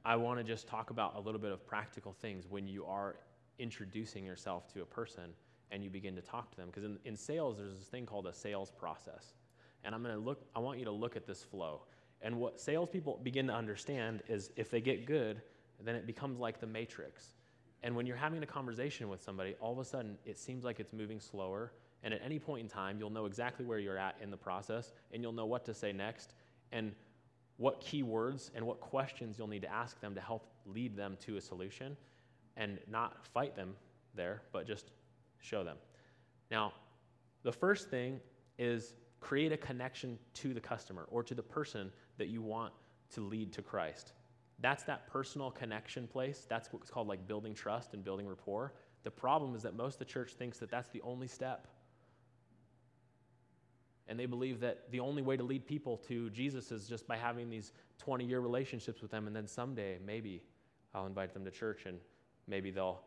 [0.04, 3.18] I want to just talk about a little bit of practical things when you are
[3.60, 5.36] introducing yourself to a person
[5.72, 6.68] and you begin to talk to them.
[6.68, 9.34] Because in, in sales, there's this thing called a sales process.
[9.84, 11.82] And I'm going to look, I want you to look at this flow.
[12.22, 15.42] And what salespeople begin to understand is if they get good,
[15.84, 17.34] then it becomes like the matrix.
[17.84, 20.80] And when you're having a conversation with somebody, all of a sudden it seems like
[20.80, 21.72] it's moving slower.
[22.04, 24.94] And at any point in time, you'll know exactly where you're at in the process
[25.14, 26.34] and you'll know what to say next
[26.72, 26.94] and
[27.58, 31.18] what key words and what questions you'll need to ask them to help lead them
[31.22, 31.96] to a solution
[32.58, 33.76] and not fight them
[34.16, 34.92] there, but just
[35.40, 35.78] show them.
[36.52, 36.74] Now,
[37.44, 38.20] the first thing
[38.58, 42.74] is create a connection to the customer or to the person that you want
[43.14, 44.14] to lead to Christ.
[44.60, 46.46] That's that personal connection place.
[46.48, 48.74] That's what's called like building trust and building rapport.
[49.04, 51.68] The problem is that most of the church thinks that that's the only step.
[54.08, 57.18] And they believe that the only way to lead people to Jesus is just by
[57.18, 59.28] having these 20 year relationships with them.
[59.28, 60.44] And then someday, maybe
[60.94, 62.00] I'll invite them to church and
[62.48, 63.02] maybe they'll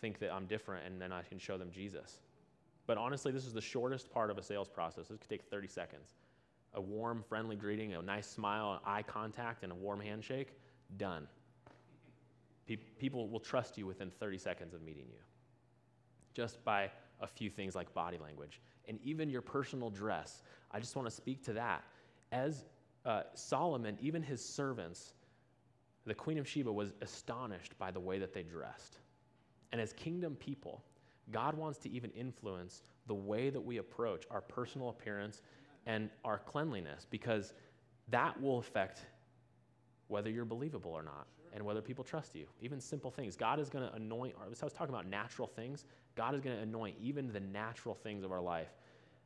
[0.00, 2.20] think that I'm different and then I can show them Jesus.
[2.86, 5.08] But honestly, this is the shortest part of a sales process.
[5.08, 6.14] This could take 30 seconds.
[6.74, 10.52] A warm, friendly greeting, a nice smile, eye contact, and a warm handshake,
[10.96, 11.26] done.
[12.66, 15.18] Pe- people will trust you within 30 seconds of meeting you
[16.36, 20.42] just by a few things like body language and even your personal dress.
[20.70, 21.82] I just want to speak to that.
[22.30, 22.64] As
[23.06, 25.14] uh, Solomon, even his servants,
[26.04, 28.98] the Queen of Sheba was astonished by the way that they dressed.
[29.72, 30.82] And as kingdom people,
[31.32, 35.42] God wants to even influence the way that we approach our personal appearance
[35.86, 37.54] and our cleanliness because
[38.08, 39.06] that will affect
[40.08, 42.46] whether you're believable or not and whether people trust you.
[42.60, 43.34] Even simple things.
[43.34, 45.84] God is going to anoint, I was talking about natural things.
[46.14, 48.74] God is going to anoint even the natural things of our life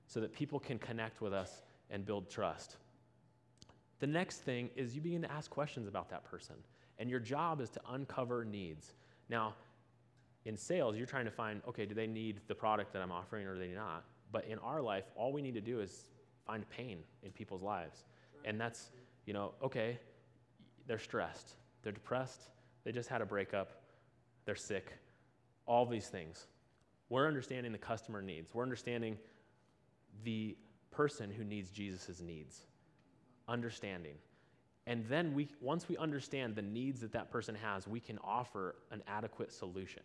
[0.06, 2.76] so that people can connect with us and build trust.
[3.98, 6.56] The next thing is you begin to ask questions about that person,
[6.98, 8.94] and your job is to uncover needs.
[9.28, 9.54] Now,
[10.50, 13.46] in sales, you're trying to find okay, do they need the product that I'm offering
[13.46, 14.04] or do they not?
[14.32, 16.10] But in our life, all we need to do is
[16.44, 18.04] find pain in people's lives.
[18.44, 18.90] And that's,
[19.26, 19.98] you know, okay,
[20.88, 22.48] they're stressed, they're depressed,
[22.84, 23.70] they just had a breakup,
[24.44, 24.92] they're sick,
[25.66, 26.48] all these things.
[27.10, 28.52] We're understanding the customer needs.
[28.52, 29.18] We're understanding
[30.24, 30.56] the
[30.90, 32.66] person who needs Jesus' needs.
[33.48, 34.14] Understanding.
[34.86, 38.74] And then we, once we understand the needs that that person has, we can offer
[38.90, 40.02] an adequate solution,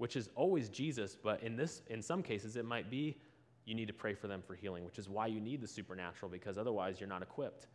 [0.00, 3.18] which is always Jesus, but in, this, in some cases, it might be
[3.66, 6.30] you need to pray for them for healing, which is why you need the supernatural,
[6.30, 7.66] because otherwise you're not equipped.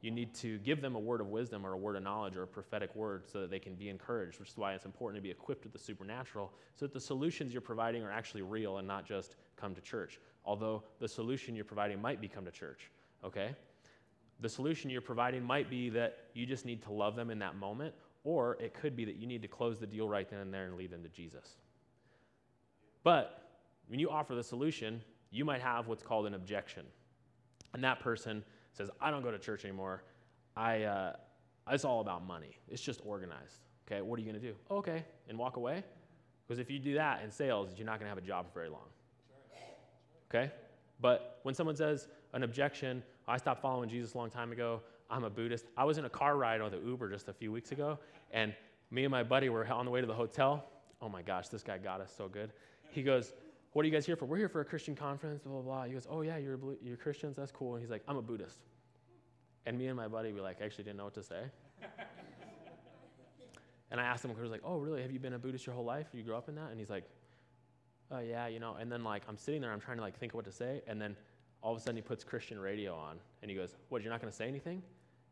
[0.00, 2.42] You need to give them a word of wisdom or a word of knowledge or
[2.44, 5.22] a prophetic word so that they can be encouraged, which is why it's important to
[5.22, 8.88] be equipped with the supernatural so that the solutions you're providing are actually real and
[8.88, 10.18] not just come to church.
[10.46, 12.90] Although the solution you're providing might be come to church,
[13.22, 13.54] okay?
[14.40, 17.56] The solution you're providing might be that you just need to love them in that
[17.56, 17.94] moment,
[18.24, 20.64] or it could be that you need to close the deal right then and there
[20.64, 21.56] and lead them to Jesus.
[23.04, 23.42] But
[23.86, 26.84] when you offer the solution, you might have what's called an objection.
[27.74, 30.02] And that person says, I don't go to church anymore.
[30.56, 31.12] I, uh,
[31.70, 32.56] it's all about money.
[32.68, 33.60] It's just organized.
[33.86, 34.54] Okay, what are you going to do?
[34.70, 35.84] Oh, okay, and walk away?
[36.46, 38.54] Because if you do that in sales, you're not going to have a job for
[38.54, 38.88] very long.
[40.30, 40.50] Okay?
[41.00, 45.24] But when someone says an objection, I stopped following Jesus a long time ago, I'm
[45.24, 45.66] a Buddhist.
[45.76, 47.98] I was in a car ride on the Uber just a few weeks ago,
[48.32, 48.54] and
[48.90, 50.64] me and my buddy were on the way to the hotel.
[51.00, 52.52] Oh my gosh, this guy got us so good.
[52.94, 53.32] He goes,
[53.72, 54.24] What are you guys here for?
[54.26, 55.84] We're here for a Christian conference, blah, blah, blah.
[55.84, 57.36] He goes, Oh, yeah, you're, you're Christians?
[57.36, 57.74] That's cool.
[57.74, 58.60] And he's like, I'm a Buddhist.
[59.66, 61.42] And me and my buddy, we like actually didn't know what to say.
[63.90, 65.02] and I asked him, he was like, Oh, really?
[65.02, 66.06] Have you been a Buddhist your whole life?
[66.12, 66.70] You grew up in that?
[66.70, 67.04] And he's like,
[68.10, 68.76] Oh, yeah, you know.
[68.80, 70.82] And then like I'm sitting there, I'm trying to like think of what to say,
[70.86, 71.16] and then
[71.62, 74.02] all of a sudden he puts Christian radio on, and he goes, What?
[74.02, 74.82] You're not going to say anything?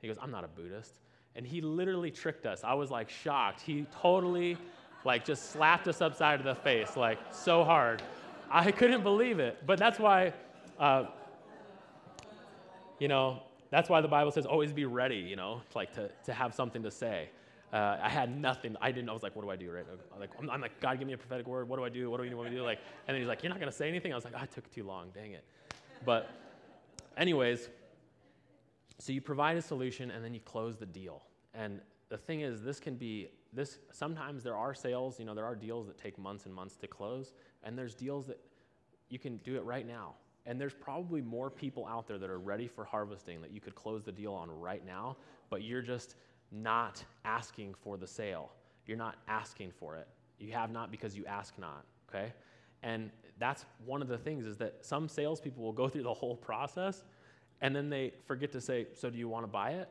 [0.01, 0.95] He goes, I'm not a Buddhist.
[1.37, 2.63] And he literally tricked us.
[2.65, 3.61] I was like shocked.
[3.61, 4.59] He totally
[5.05, 8.03] like just slapped us upside of the face, like so hard.
[8.51, 9.67] I couldn't believe it.
[9.67, 10.33] But that's why,
[10.79, 11.07] uh,
[12.99, 16.33] you know, that's why the Bible says always be ready, you know, like to, to
[16.33, 17.31] have something to say.
[17.73, 18.77] Uh, I had nothing.
[18.83, 19.09] I didn't.
[19.09, 19.87] I was like, "What do I do?" Right?
[20.15, 21.71] I'm like, I'm, I'm, like, "God, give me a prophetic word.
[21.71, 22.11] What do I do?
[22.11, 23.73] What do you want me to do?" Like, and then he's like, "You're not gonna
[23.73, 25.09] say anything." I was like, "I took too long.
[25.15, 25.43] Dang it."
[26.05, 26.29] But,
[27.17, 27.71] anyways,
[28.99, 31.23] so you provide a solution and then you close the deal.
[31.55, 31.81] And
[32.13, 33.79] the thing is, this can be this.
[33.91, 36.87] Sometimes there are sales, you know, there are deals that take months and months to
[36.87, 37.33] close,
[37.65, 38.39] and there's deals that
[39.09, 40.13] you can do it right now.
[40.45, 43.75] And there's probably more people out there that are ready for harvesting that you could
[43.75, 45.17] close the deal on right now,
[45.49, 46.17] but you're just
[46.51, 48.53] not asking for the sale.
[48.87, 50.07] You're not asking for it.
[50.39, 52.35] You have not because you ask not, okay?
[52.83, 56.37] And that's one of the things is that some salespeople will go through the whole
[56.37, 57.05] process
[57.63, 59.89] and then they forget to say, So do you want to buy it?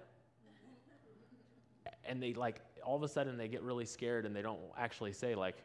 [2.06, 5.14] And they like, all of a sudden they get really scared and they don't actually
[5.14, 5.58] say, like,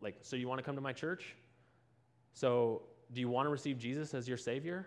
[0.00, 1.34] like, so you want to come to my church?
[2.32, 2.82] So
[3.12, 4.86] do you want to receive Jesus as your Savior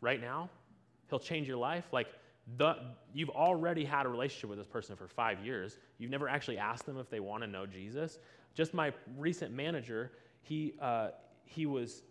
[0.00, 0.50] right now?
[1.08, 1.86] He'll change your life.
[1.92, 2.08] Like,
[2.56, 2.76] the,
[3.14, 5.78] you've already had a relationship with this person for five years.
[5.98, 8.18] You've never actually asked them if they want to know Jesus.
[8.54, 10.12] Just my recent manager,
[10.42, 11.10] he, uh,
[11.44, 12.02] he was,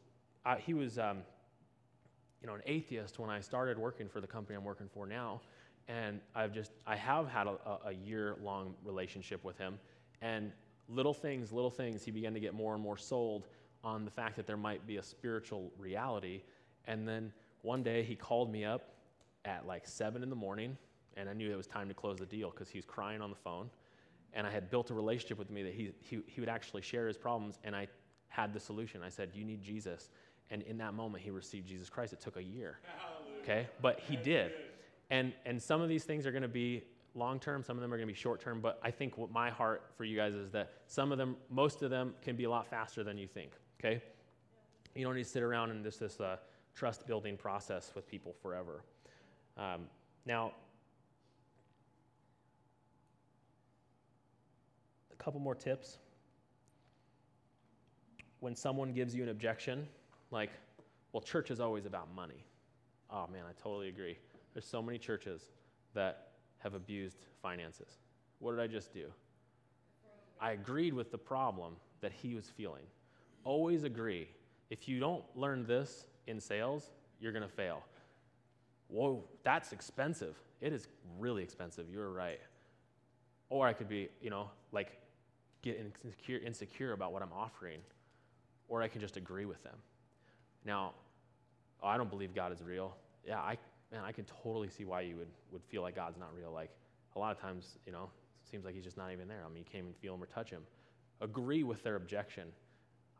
[0.45, 1.17] uh, he was um,
[2.41, 5.41] you know, an atheist when I started working for the company I'm working for now.
[5.87, 7.57] And I've just, I have had a,
[7.87, 9.79] a year long relationship with him.
[10.21, 10.51] And
[10.87, 13.47] little things, little things, he began to get more and more sold
[13.83, 16.41] on the fact that there might be a spiritual reality.
[16.85, 18.95] And then one day he called me up
[19.45, 20.77] at like seven in the morning,
[21.17, 23.29] and I knew it was time to close the deal because he was crying on
[23.29, 23.69] the phone.
[24.33, 27.07] And I had built a relationship with me that he, he, he would actually share
[27.07, 27.87] his problems, and I
[28.29, 29.01] had the solution.
[29.03, 30.09] I said, You need Jesus.
[30.51, 32.13] And in that moment, he received Jesus Christ.
[32.13, 32.79] It took a year.
[33.41, 33.67] Okay?
[33.81, 34.51] But he did.
[35.11, 36.83] And, and some of these things are going to be
[37.13, 39.29] long term, some of them are going to be short term, but I think what
[39.29, 42.45] my heart for you guys is that some of them, most of them, can be
[42.45, 43.51] a lot faster than you think.
[43.79, 44.01] Okay?
[44.95, 46.37] You don't need to sit around in this, this uh,
[46.73, 48.85] trust building process with people forever.
[49.57, 49.81] Um,
[50.25, 50.53] now,
[55.11, 55.97] a couple more tips.
[58.39, 59.87] When someone gives you an objection,
[60.31, 60.51] like,
[61.11, 62.45] well, church is always about money.
[63.09, 64.17] Oh man, I totally agree.
[64.53, 65.43] There's so many churches
[65.93, 66.29] that
[66.59, 67.99] have abused finances.
[68.39, 69.05] What did I just do?
[70.39, 72.83] I agreed with the problem that he was feeling.
[73.43, 74.27] Always agree.
[74.69, 77.83] If you don't learn this in sales, you're going to fail.
[78.87, 80.35] Whoa, that's expensive.
[80.59, 80.87] It is
[81.19, 81.87] really expensive.
[81.89, 82.39] You're right.
[83.49, 84.97] Or I could be, you know, like
[85.61, 87.79] get insecure, insecure about what I'm offering,
[88.67, 89.75] or I can just agree with them.
[90.65, 90.93] Now,
[91.83, 92.95] I don't believe God is real.
[93.25, 93.57] Yeah, I,
[93.91, 96.51] man, I can totally see why you would, would feel like God's not real.
[96.51, 96.71] Like
[97.15, 98.09] a lot of times, you know,
[98.43, 99.43] it seems like he's just not even there.
[99.45, 100.61] I mean, you can't even feel him or touch him.
[101.19, 102.47] Agree with their objection.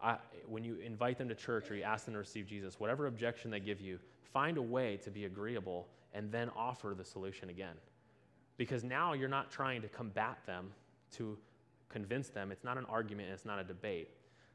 [0.02, 0.18] I,
[0.48, 3.52] when you invite them to church or you ask them to receive Jesus, whatever objection
[3.52, 4.00] they give you,
[4.34, 7.76] find a way to be agreeable and then offer the solution again.
[8.58, 10.72] Because now you're not trying to combat them
[11.18, 11.38] to
[11.90, 12.52] convince them.
[12.52, 14.10] It's not an argument, it's not a debate.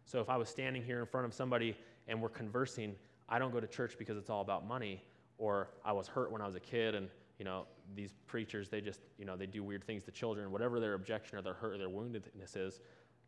[0.04, 1.76] So if I was standing here in front of somebody
[2.08, 2.94] and we're conversing,
[3.28, 5.02] I don't go to church because it's all about money,
[5.38, 7.08] or I was hurt when I was a kid and
[7.38, 10.80] you know these preachers they just you know they do weird things to children whatever
[10.80, 12.80] their objection or their hurt or their woundedness is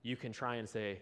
[0.03, 1.01] you can try and say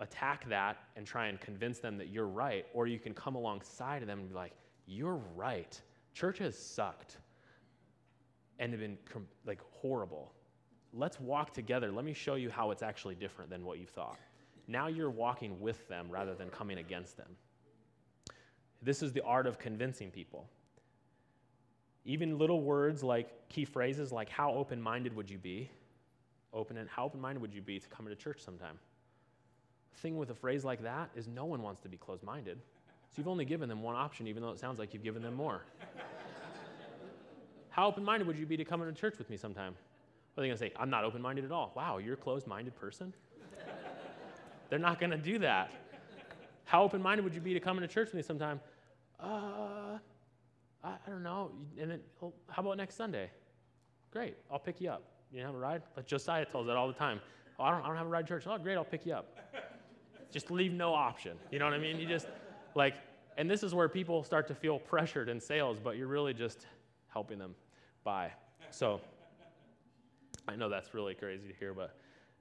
[0.00, 4.02] attack that and try and convince them that you're right or you can come alongside
[4.02, 4.52] of them and be like
[4.90, 5.80] you're right.
[6.14, 7.18] Church has sucked.
[8.58, 8.98] And have been
[9.46, 10.32] like horrible.
[10.92, 11.90] Let's walk together.
[11.90, 14.18] Let me show you how it's actually different than what you thought.
[14.68, 17.28] Now you're walking with them rather than coming against them.
[18.82, 20.48] This is the art of convincing people.
[22.04, 25.70] Even little words like key phrases like, How open minded would you be?
[26.52, 28.78] Open and how open minded would you be to come to church sometime?
[29.92, 32.58] The thing with a phrase like that is no one wants to be closed minded.
[33.10, 35.34] So you've only given them one option, even though it sounds like you've given them
[35.34, 35.62] more.
[37.70, 39.74] how open minded would you be to come into church with me sometime?
[40.34, 40.72] What are they going to say?
[40.76, 41.72] I'm not open minded at all.
[41.76, 43.12] Wow, you're a closed minded person?
[44.68, 45.72] They're not going to do that.
[46.70, 48.60] How open minded would you be to come into church with me sometime?
[49.18, 49.98] Uh,
[50.84, 51.50] I, I don't know.
[51.76, 53.28] And then, well, how about next Sunday?
[54.12, 55.02] Great, I'll pick you up.
[55.32, 55.82] You have a ride?
[55.96, 57.18] Like Josiah tells that all the time.
[57.58, 58.44] Oh, I don't, I don't have a ride to church.
[58.46, 59.36] Oh, great, I'll pick you up.
[60.30, 61.36] just leave no option.
[61.50, 61.98] You know what I mean?
[61.98, 62.28] You just,
[62.76, 62.94] like,
[63.36, 66.68] and this is where people start to feel pressured in sales, but you're really just
[67.08, 67.56] helping them
[68.04, 68.30] buy.
[68.70, 69.00] So,
[70.46, 71.96] I know that's really crazy to hear, but,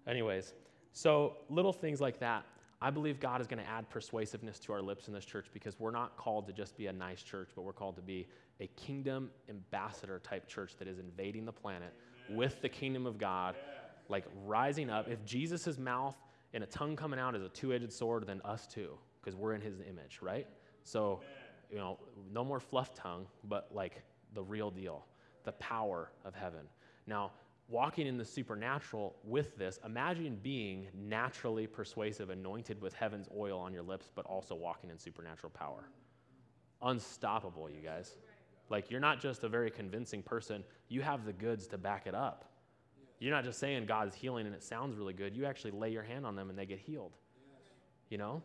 [0.08, 0.54] anyways.
[0.94, 2.46] So, little things like that.
[2.82, 5.78] I believe God is going to add persuasiveness to our lips in this church because
[5.80, 8.28] we're not called to just be a nice church, but we're called to be
[8.62, 11.94] a kingdom ambassador type church that is invading the planet
[12.28, 12.38] Amen.
[12.38, 13.80] with the kingdom of God, yeah.
[14.08, 15.10] like rising up.
[15.10, 16.16] If Jesus' mouth
[16.54, 19.54] and a tongue coming out is a two edged sword, then us too, because we're
[19.54, 20.48] in his image, right?
[20.84, 21.28] So, Amen.
[21.72, 22.00] you know,
[22.32, 24.04] no more fluff tongue, but like
[24.34, 25.06] the real deal,
[25.44, 26.62] the power of heaven.
[27.08, 27.32] Now,
[27.70, 33.74] walking in the supernatural with this, imagine being naturally persuasive, anointed with heaven's oil on
[33.74, 35.90] your lips, but also walking in supernatural power.
[36.82, 38.16] Unstoppable, you guys.
[38.70, 42.16] Like, you're not just a very convincing person, you have the goods to back it
[42.16, 42.46] up.
[43.20, 45.36] You're not just saying God's healing and it sounds really good.
[45.36, 47.18] You actually lay your hand on them and they get healed.
[48.10, 48.42] You know?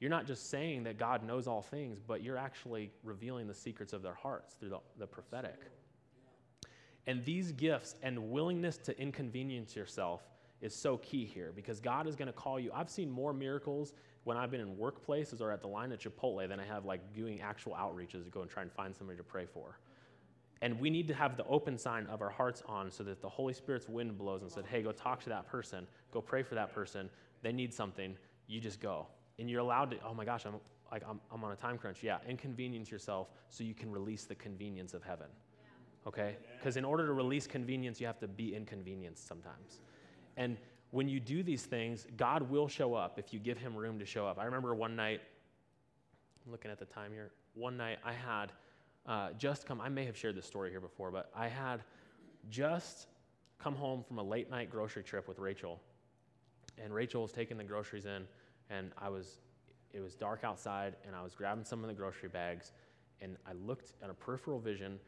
[0.00, 3.92] You're not just saying that God knows all things, but you're actually revealing the secrets
[3.92, 5.60] of their hearts through the, the prophetic.
[7.06, 10.22] And these gifts and willingness to inconvenience yourself
[10.60, 12.70] is so key here because God is going to call you.
[12.72, 13.94] I've seen more miracles
[14.24, 17.12] when I've been in workplaces or at the line at Chipotle than I have like
[17.12, 19.78] doing actual outreaches to go and try and find somebody to pray for.
[20.60, 23.28] And we need to have the open sign of our hearts on so that the
[23.28, 26.54] Holy Spirit's wind blows and said, hey, go talk to that person, go pray for
[26.54, 27.10] that person.
[27.42, 28.16] They need something.
[28.46, 29.08] You just go.
[29.40, 30.54] And you're allowed to, oh my gosh, I'm
[30.92, 32.02] like I'm, I'm on a time crunch.
[32.02, 35.26] Yeah, inconvenience yourself so you can release the convenience of heaven.
[36.06, 36.36] Okay?
[36.58, 39.80] Because in order to release convenience, you have to be inconvenienced sometimes.
[40.36, 40.56] And
[40.90, 44.04] when you do these things, God will show up if you give him room to
[44.04, 44.38] show up.
[44.38, 45.20] I remember one night,
[46.44, 48.52] I'm looking at the time here, one night I had
[49.06, 51.82] uh, just come, I may have shared this story here before, but I had
[52.50, 53.06] just
[53.58, 55.80] come home from a late night grocery trip with Rachel.
[56.82, 58.26] And Rachel was taking the groceries in,
[58.70, 59.38] and I was,
[59.92, 62.72] it was dark outside, and I was grabbing some of the grocery bags,
[63.20, 64.98] and I looked at a peripheral vision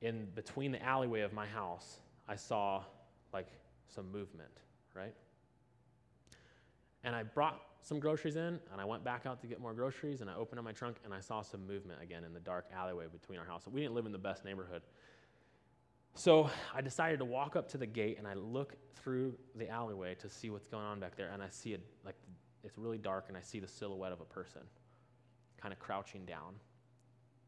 [0.00, 2.00] in between the alleyway of my house.
[2.28, 2.82] I saw
[3.32, 3.48] like
[3.88, 4.50] some movement,
[4.94, 5.14] right?
[7.04, 10.20] And I brought some groceries in, and I went back out to get more groceries,
[10.20, 12.66] and I opened up my trunk, and I saw some movement again in the dark
[12.76, 13.62] alleyway between our house.
[13.66, 14.82] We didn't live in the best neighborhood.
[16.14, 20.14] So I decided to walk up to the gate, and I look through the alleyway
[20.16, 22.16] to see what's going on back there, and I see it like
[22.62, 24.62] it's really dark, and I see the silhouette of a person
[25.56, 26.54] kind of crouching down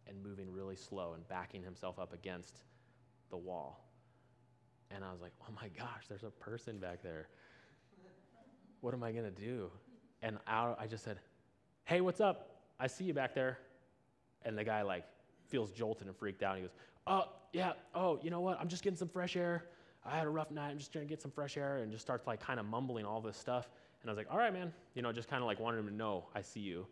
[0.07, 2.63] and moving really slow and backing himself up against
[3.31, 3.89] the wall.
[4.91, 7.29] And I was like, oh my gosh, there's a person back there.
[8.81, 9.71] What am I going to do?
[10.23, 11.19] And I, I just said,
[11.85, 12.61] hey, what's up?
[12.79, 13.59] I see you back there.
[14.45, 15.05] And the guy, like,
[15.49, 16.57] feels jolted and freaked out.
[16.57, 16.75] He goes,
[17.07, 18.61] oh, yeah, oh, you know what?
[18.61, 19.67] I'm just getting some fresh air.
[20.05, 20.71] I had a rough night.
[20.71, 21.79] I'm just trying to get some fresh air.
[21.79, 23.71] And just starts, like, kind of mumbling all this stuff.
[24.03, 24.73] And I was like, all right, man.
[24.95, 26.87] You know, just kind of like wanted him to know I see you.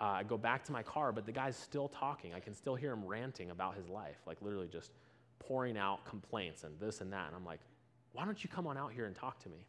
[0.00, 2.34] Uh, I go back to my car, but the guy's still talking.
[2.34, 4.90] I can still hear him ranting about his life, like literally just
[5.38, 7.28] pouring out complaints and this and that.
[7.28, 7.60] And I'm like,
[8.12, 9.66] why don't you come on out here and talk to me?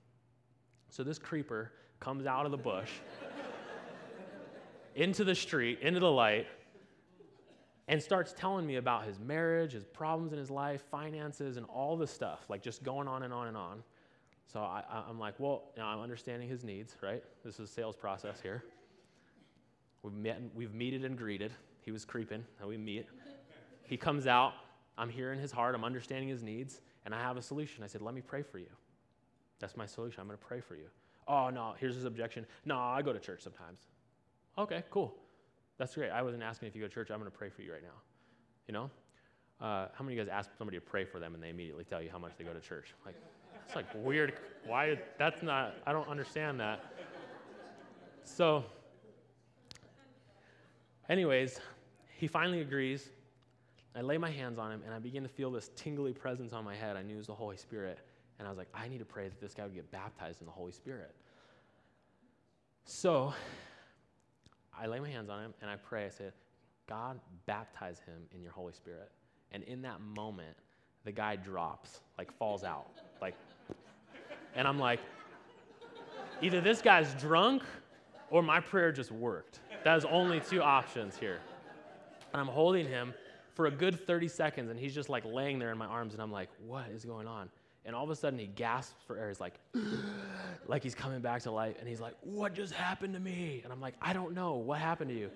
[0.90, 2.92] So this creeper comes out of the bush
[4.96, 6.48] into the street, into the light,
[7.88, 11.96] and starts telling me about his marriage, his problems in his life, finances, and all
[11.96, 13.84] this stuff, like just going on and on and on.
[14.52, 17.24] So I, am like, well, I'm understanding his needs, right?
[17.44, 18.64] This is a sales process here.
[20.06, 21.52] We've met, we've meted and greeted.
[21.82, 23.08] He was creeping, we meet.
[23.84, 24.54] He comes out.
[24.98, 25.74] I'm hearing his heart.
[25.74, 27.84] I'm understanding his needs, and I have a solution.
[27.84, 28.70] I said, let me pray for you.
[29.60, 30.22] That's my solution.
[30.22, 30.86] I'm going to pray for you.
[31.28, 32.46] Oh, no, here's his objection.
[32.66, 33.80] No, I go to church sometimes.
[34.58, 35.16] Okay, cool.
[35.78, 36.12] That's great.
[36.12, 37.10] I wasn't asking if you go to church.
[37.12, 37.98] I'm going to pray for you right now.
[38.68, 38.92] You know?
[39.60, 41.84] Uh, how many of you guys ask somebody to pray for them and they immediately
[41.84, 42.94] tell you how much they go to church?
[43.06, 43.16] Like,
[43.66, 44.34] it's like weird.
[44.66, 45.00] Why?
[45.18, 46.86] That's not, I don't understand that.
[48.24, 48.64] So,
[51.10, 51.60] anyways,
[52.18, 53.10] he finally agrees.
[53.96, 56.64] I lay my hands on him and I begin to feel this tingly presence on
[56.64, 56.98] my head.
[56.98, 58.00] I knew it was the Holy Spirit.
[58.38, 60.46] And I was like, I need to pray that this guy would get baptized in
[60.46, 61.16] the Holy Spirit.
[62.84, 63.34] So
[64.78, 66.06] I lay my hands on him and I pray.
[66.06, 66.34] I said,
[66.88, 69.12] God, baptize him in your Holy Spirit.
[69.52, 70.58] And in that moment,
[71.06, 72.92] the guy drops, like falls out.
[73.22, 73.36] Like,
[74.56, 75.00] and I'm like,
[76.42, 77.64] either this guy's drunk
[78.30, 79.60] or my prayer just worked.
[79.86, 81.40] There's only two options here.
[82.34, 83.14] And I'm holding him
[83.54, 86.24] for a good 30 seconds, and he's just like laying there in my arms, and
[86.24, 87.50] I'm like, what is going on?
[87.86, 89.28] And all of a sudden he gasps for air.
[89.28, 89.60] He's like,
[90.68, 91.76] like he's coming back to life.
[91.80, 93.62] And he's like, what just happened to me?
[93.64, 94.56] And I'm like, I don't know.
[94.56, 95.30] What happened to you?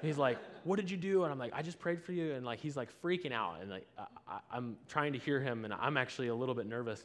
[0.00, 1.24] And he's like, what did you do?
[1.24, 2.32] And I'm like, I just prayed for you.
[2.32, 3.58] And like, he's like freaking out.
[3.60, 3.86] And like,
[4.26, 7.04] I, I'm trying to hear him, and I'm actually a little bit nervous.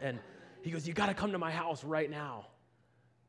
[0.00, 0.20] And
[0.62, 2.46] he goes, you got to come to my house right now.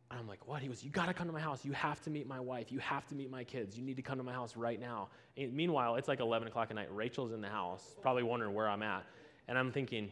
[0.10, 0.62] And I'm like, what?
[0.62, 1.66] He goes, you got to come to my house.
[1.66, 2.72] You have to meet my wife.
[2.72, 3.78] You have to meet my kids.
[3.78, 5.10] You need to come to my house right now.
[5.36, 6.88] And meanwhile, it's like 11 o'clock at night.
[6.94, 9.06] Rachel's in the house, probably wondering where I'm at.
[9.50, 10.12] And I'm thinking,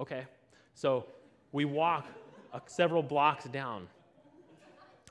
[0.00, 0.24] Okay.
[0.74, 1.06] So
[1.52, 2.06] we walk
[2.54, 3.86] uh, several blocks down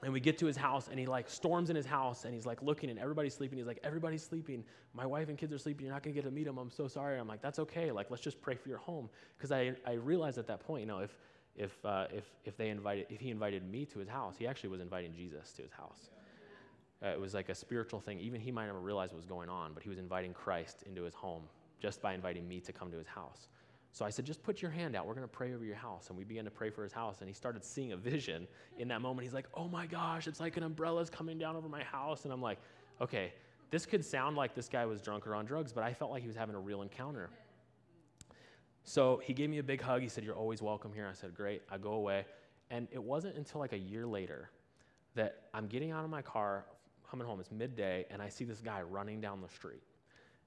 [0.02, 2.46] and we get to his house and he like storms in his house and he's
[2.46, 5.86] like looking and everybody's sleeping he's like everybody's sleeping my wife and kids are sleeping
[5.86, 7.92] you're not going to get to meet them i'm so sorry i'm like that's okay
[7.92, 10.88] like let's just pray for your home because I, I realized at that point you
[10.88, 11.14] know if
[11.60, 14.70] if uh, if if they invited if he invited me to his house he actually
[14.70, 16.10] was inviting jesus to his house
[17.04, 19.50] uh, it was like a spiritual thing even he might never realize what was going
[19.50, 21.44] on but he was inviting christ into his home
[21.80, 23.50] just by inviting me to come to his house
[23.92, 25.08] so I said, just put your hand out.
[25.08, 26.10] We're going to pray over your house.
[26.10, 27.18] And we began to pray for his house.
[27.22, 28.48] And he started seeing a vision
[28.78, 29.24] in that moment.
[29.24, 32.24] He's like, oh my gosh, it's like an umbrella's coming down over my house.
[32.24, 32.60] And I'm like,
[33.02, 33.34] okay,
[33.72, 36.22] this could sound like this guy was drunk or on drugs, but I felt like
[36.22, 37.30] he was having a real encounter.
[38.90, 40.02] So he gave me a big hug.
[40.02, 41.08] He said, You're always welcome here.
[41.08, 41.62] I said, Great.
[41.70, 42.26] I go away.
[42.72, 44.50] And it wasn't until like a year later
[45.14, 46.66] that I'm getting out of my car,
[47.08, 47.40] coming home.
[47.40, 49.84] It's midday, and I see this guy running down the street.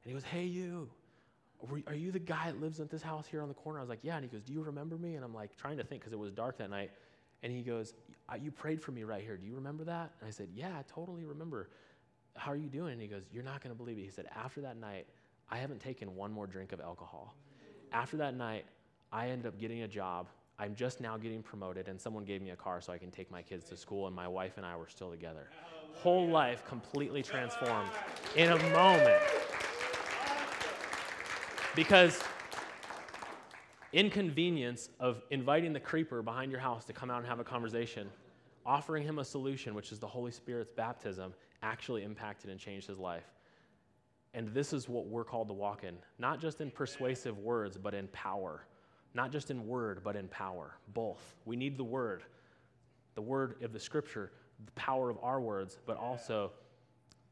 [0.02, 0.90] And he goes, Hey, you,
[1.86, 3.78] are you the guy that lives at this house here on the corner?
[3.78, 4.16] I was like, Yeah.
[4.16, 5.14] And he goes, Do you remember me?
[5.14, 6.90] And I'm like, trying to think because it was dark that night.
[7.44, 7.94] And he goes,
[8.28, 9.36] uh, You prayed for me right here.
[9.36, 10.14] Do you remember that?
[10.18, 11.70] And I said, Yeah, I totally remember.
[12.34, 12.94] How are you doing?
[12.94, 14.02] And he goes, You're not going to believe it.
[14.02, 15.06] He said, After that night,
[15.48, 17.36] I haven't taken one more drink of alcohol.
[17.92, 18.64] After that night,
[19.12, 20.28] I ended up getting a job.
[20.58, 23.30] I'm just now getting promoted, and someone gave me a car so I can take
[23.30, 25.48] my kids to school, and my wife and I were still together.
[25.94, 27.90] Whole life completely transformed
[28.36, 29.22] in a moment.
[31.74, 32.22] Because
[33.92, 38.08] inconvenience of inviting the creeper behind your house to come out and have a conversation,
[38.64, 42.98] offering him a solution, which is the Holy Spirit's baptism, actually impacted and changed his
[42.98, 43.24] life.
[44.34, 47.94] And this is what we're called to walk in, not just in persuasive words, but
[47.94, 48.66] in power.
[49.14, 50.74] Not just in word, but in power.
[50.94, 51.34] Both.
[51.44, 52.22] We need the word,
[53.14, 54.32] the word of the scripture,
[54.64, 56.52] the power of our words, but also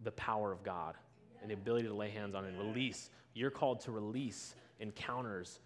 [0.05, 0.95] the power of God
[1.41, 3.11] and the ability to lay hands on and release.
[3.33, 5.61] You're called to release encounters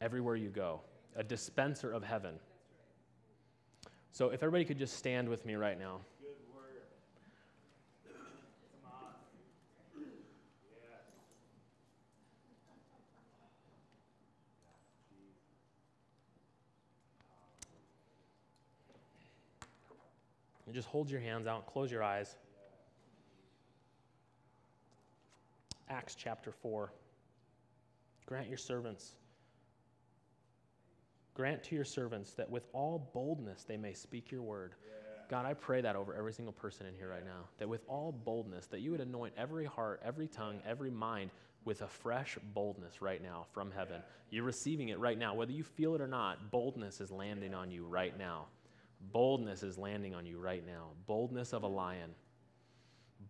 [0.00, 0.80] everywhere you go,
[1.16, 2.34] a dispenser of heaven.
[4.12, 6.00] So if everybody could just stand with me right now.
[20.68, 22.36] And just hold your hands out, close your eyes.
[25.88, 26.92] Acts chapter 4.
[28.26, 29.14] Grant your servants,
[31.32, 34.74] grant to your servants that with all boldness they may speak your word.
[35.30, 38.12] God, I pray that over every single person in here right now, that with all
[38.12, 41.30] boldness, that you would anoint every heart, every tongue, every mind
[41.64, 44.02] with a fresh boldness right now from heaven.
[44.28, 45.32] You're receiving it right now.
[45.34, 48.48] Whether you feel it or not, boldness is landing on you right now.
[49.00, 50.88] Boldness is landing on you right now.
[51.06, 52.10] Boldness of a lion.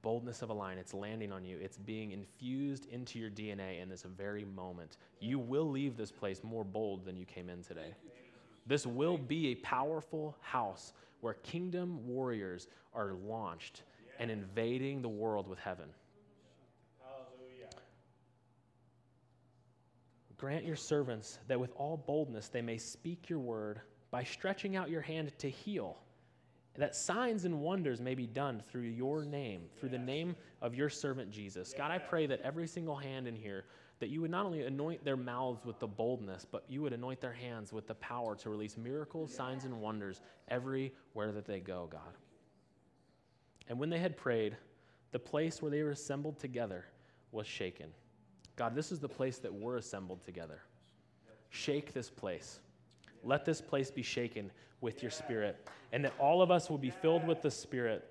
[0.02, 0.78] Boldness of a lion.
[0.78, 1.58] It's landing on you.
[1.60, 4.96] It's being infused into your DNA in this very moment.
[5.20, 7.94] You will leave this place more bold than you came in today.
[8.66, 13.82] This will be a powerful house where kingdom warriors are launched
[14.18, 15.88] and invading the world with heaven.
[17.00, 17.70] Hallelujah.
[20.36, 23.80] Grant your servants that with all boldness they may speak your word
[24.10, 25.98] by stretching out your hand to heal,
[26.76, 30.88] that signs and wonders may be done through your name, through the name of your
[30.88, 31.74] servant Jesus.
[31.76, 33.64] God, I pray that every single hand in here,
[33.98, 37.20] that you would not only anoint their mouths with the boldness, but you would anoint
[37.20, 41.88] their hands with the power to release miracles, signs, and wonders everywhere that they go,
[41.90, 42.14] God.
[43.68, 44.56] And when they had prayed,
[45.10, 46.84] the place where they were assembled together
[47.32, 47.88] was shaken.
[48.54, 50.62] God, this is the place that we're assembled together.
[51.50, 52.60] Shake this place.
[53.24, 54.50] Let this place be shaken
[54.80, 58.08] with your spirit, and that all of us will be filled with the spirit.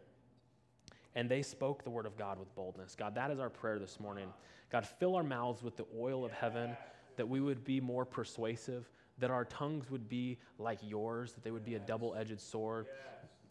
[1.15, 2.95] And they spoke the word of God with boldness.
[2.95, 4.27] God, that is our prayer this morning.
[4.71, 6.75] God, fill our mouths with the oil of heaven,
[7.15, 11.51] that we would be more persuasive, that our tongues would be like yours, that they
[11.51, 12.85] would be a double edged sword.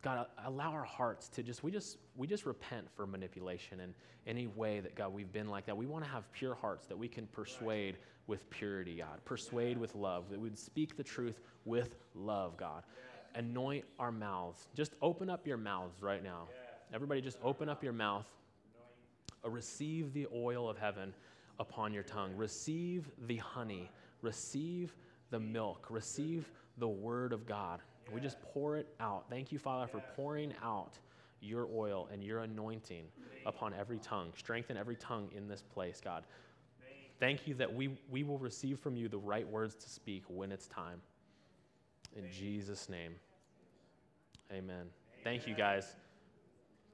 [0.07, 3.92] God, allow our hearts to just we just we just repent for manipulation and
[4.24, 5.76] any way that God we've been like that.
[5.76, 7.96] We want to have pure hearts that we can persuade
[8.28, 9.24] with purity, God.
[9.24, 12.84] Persuade with love, that we'd speak the truth with love, God.
[13.34, 14.68] Anoint our mouths.
[14.76, 16.46] Just open up your mouths right now.
[16.94, 18.26] Everybody, just open up your mouth.
[19.42, 21.12] Receive the oil of heaven
[21.59, 22.30] upon your tongue.
[22.36, 23.90] Receive the honey.
[24.22, 24.94] Receive
[25.30, 25.88] the milk.
[25.90, 26.48] Receive
[26.78, 27.80] the word of God.
[28.12, 29.24] We just pour it out.
[29.28, 30.98] Thank you, Father, for pouring out
[31.40, 33.04] your oil and your anointing
[33.44, 34.32] upon every tongue.
[34.36, 36.24] Strengthen every tongue in this place, God.
[37.18, 40.52] Thank you that we, we will receive from you the right words to speak when
[40.52, 41.00] it's time.
[42.14, 43.12] In Jesus' name,
[44.52, 44.86] amen.
[45.24, 45.96] Thank you, guys.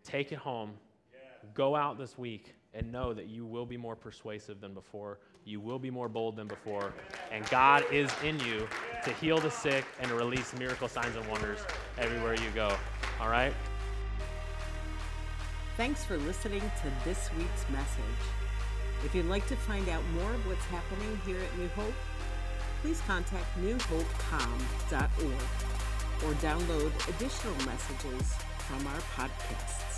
[0.05, 0.73] Take it home.
[1.55, 5.19] Go out this week and know that you will be more persuasive than before.
[5.45, 6.93] You will be more bold than before.
[7.31, 8.69] And God is in you
[9.05, 11.59] to heal the sick and release miracle signs and wonders
[11.99, 12.77] everywhere you go.
[13.21, 13.53] All right?
[15.77, 18.23] Thanks for listening to this week's message.
[19.05, 21.95] If you'd like to find out more of what's happening here at New Hope,
[22.83, 25.33] please contact newhopecom.org
[26.25, 28.35] or download additional messages
[28.69, 29.92] from our podcasts.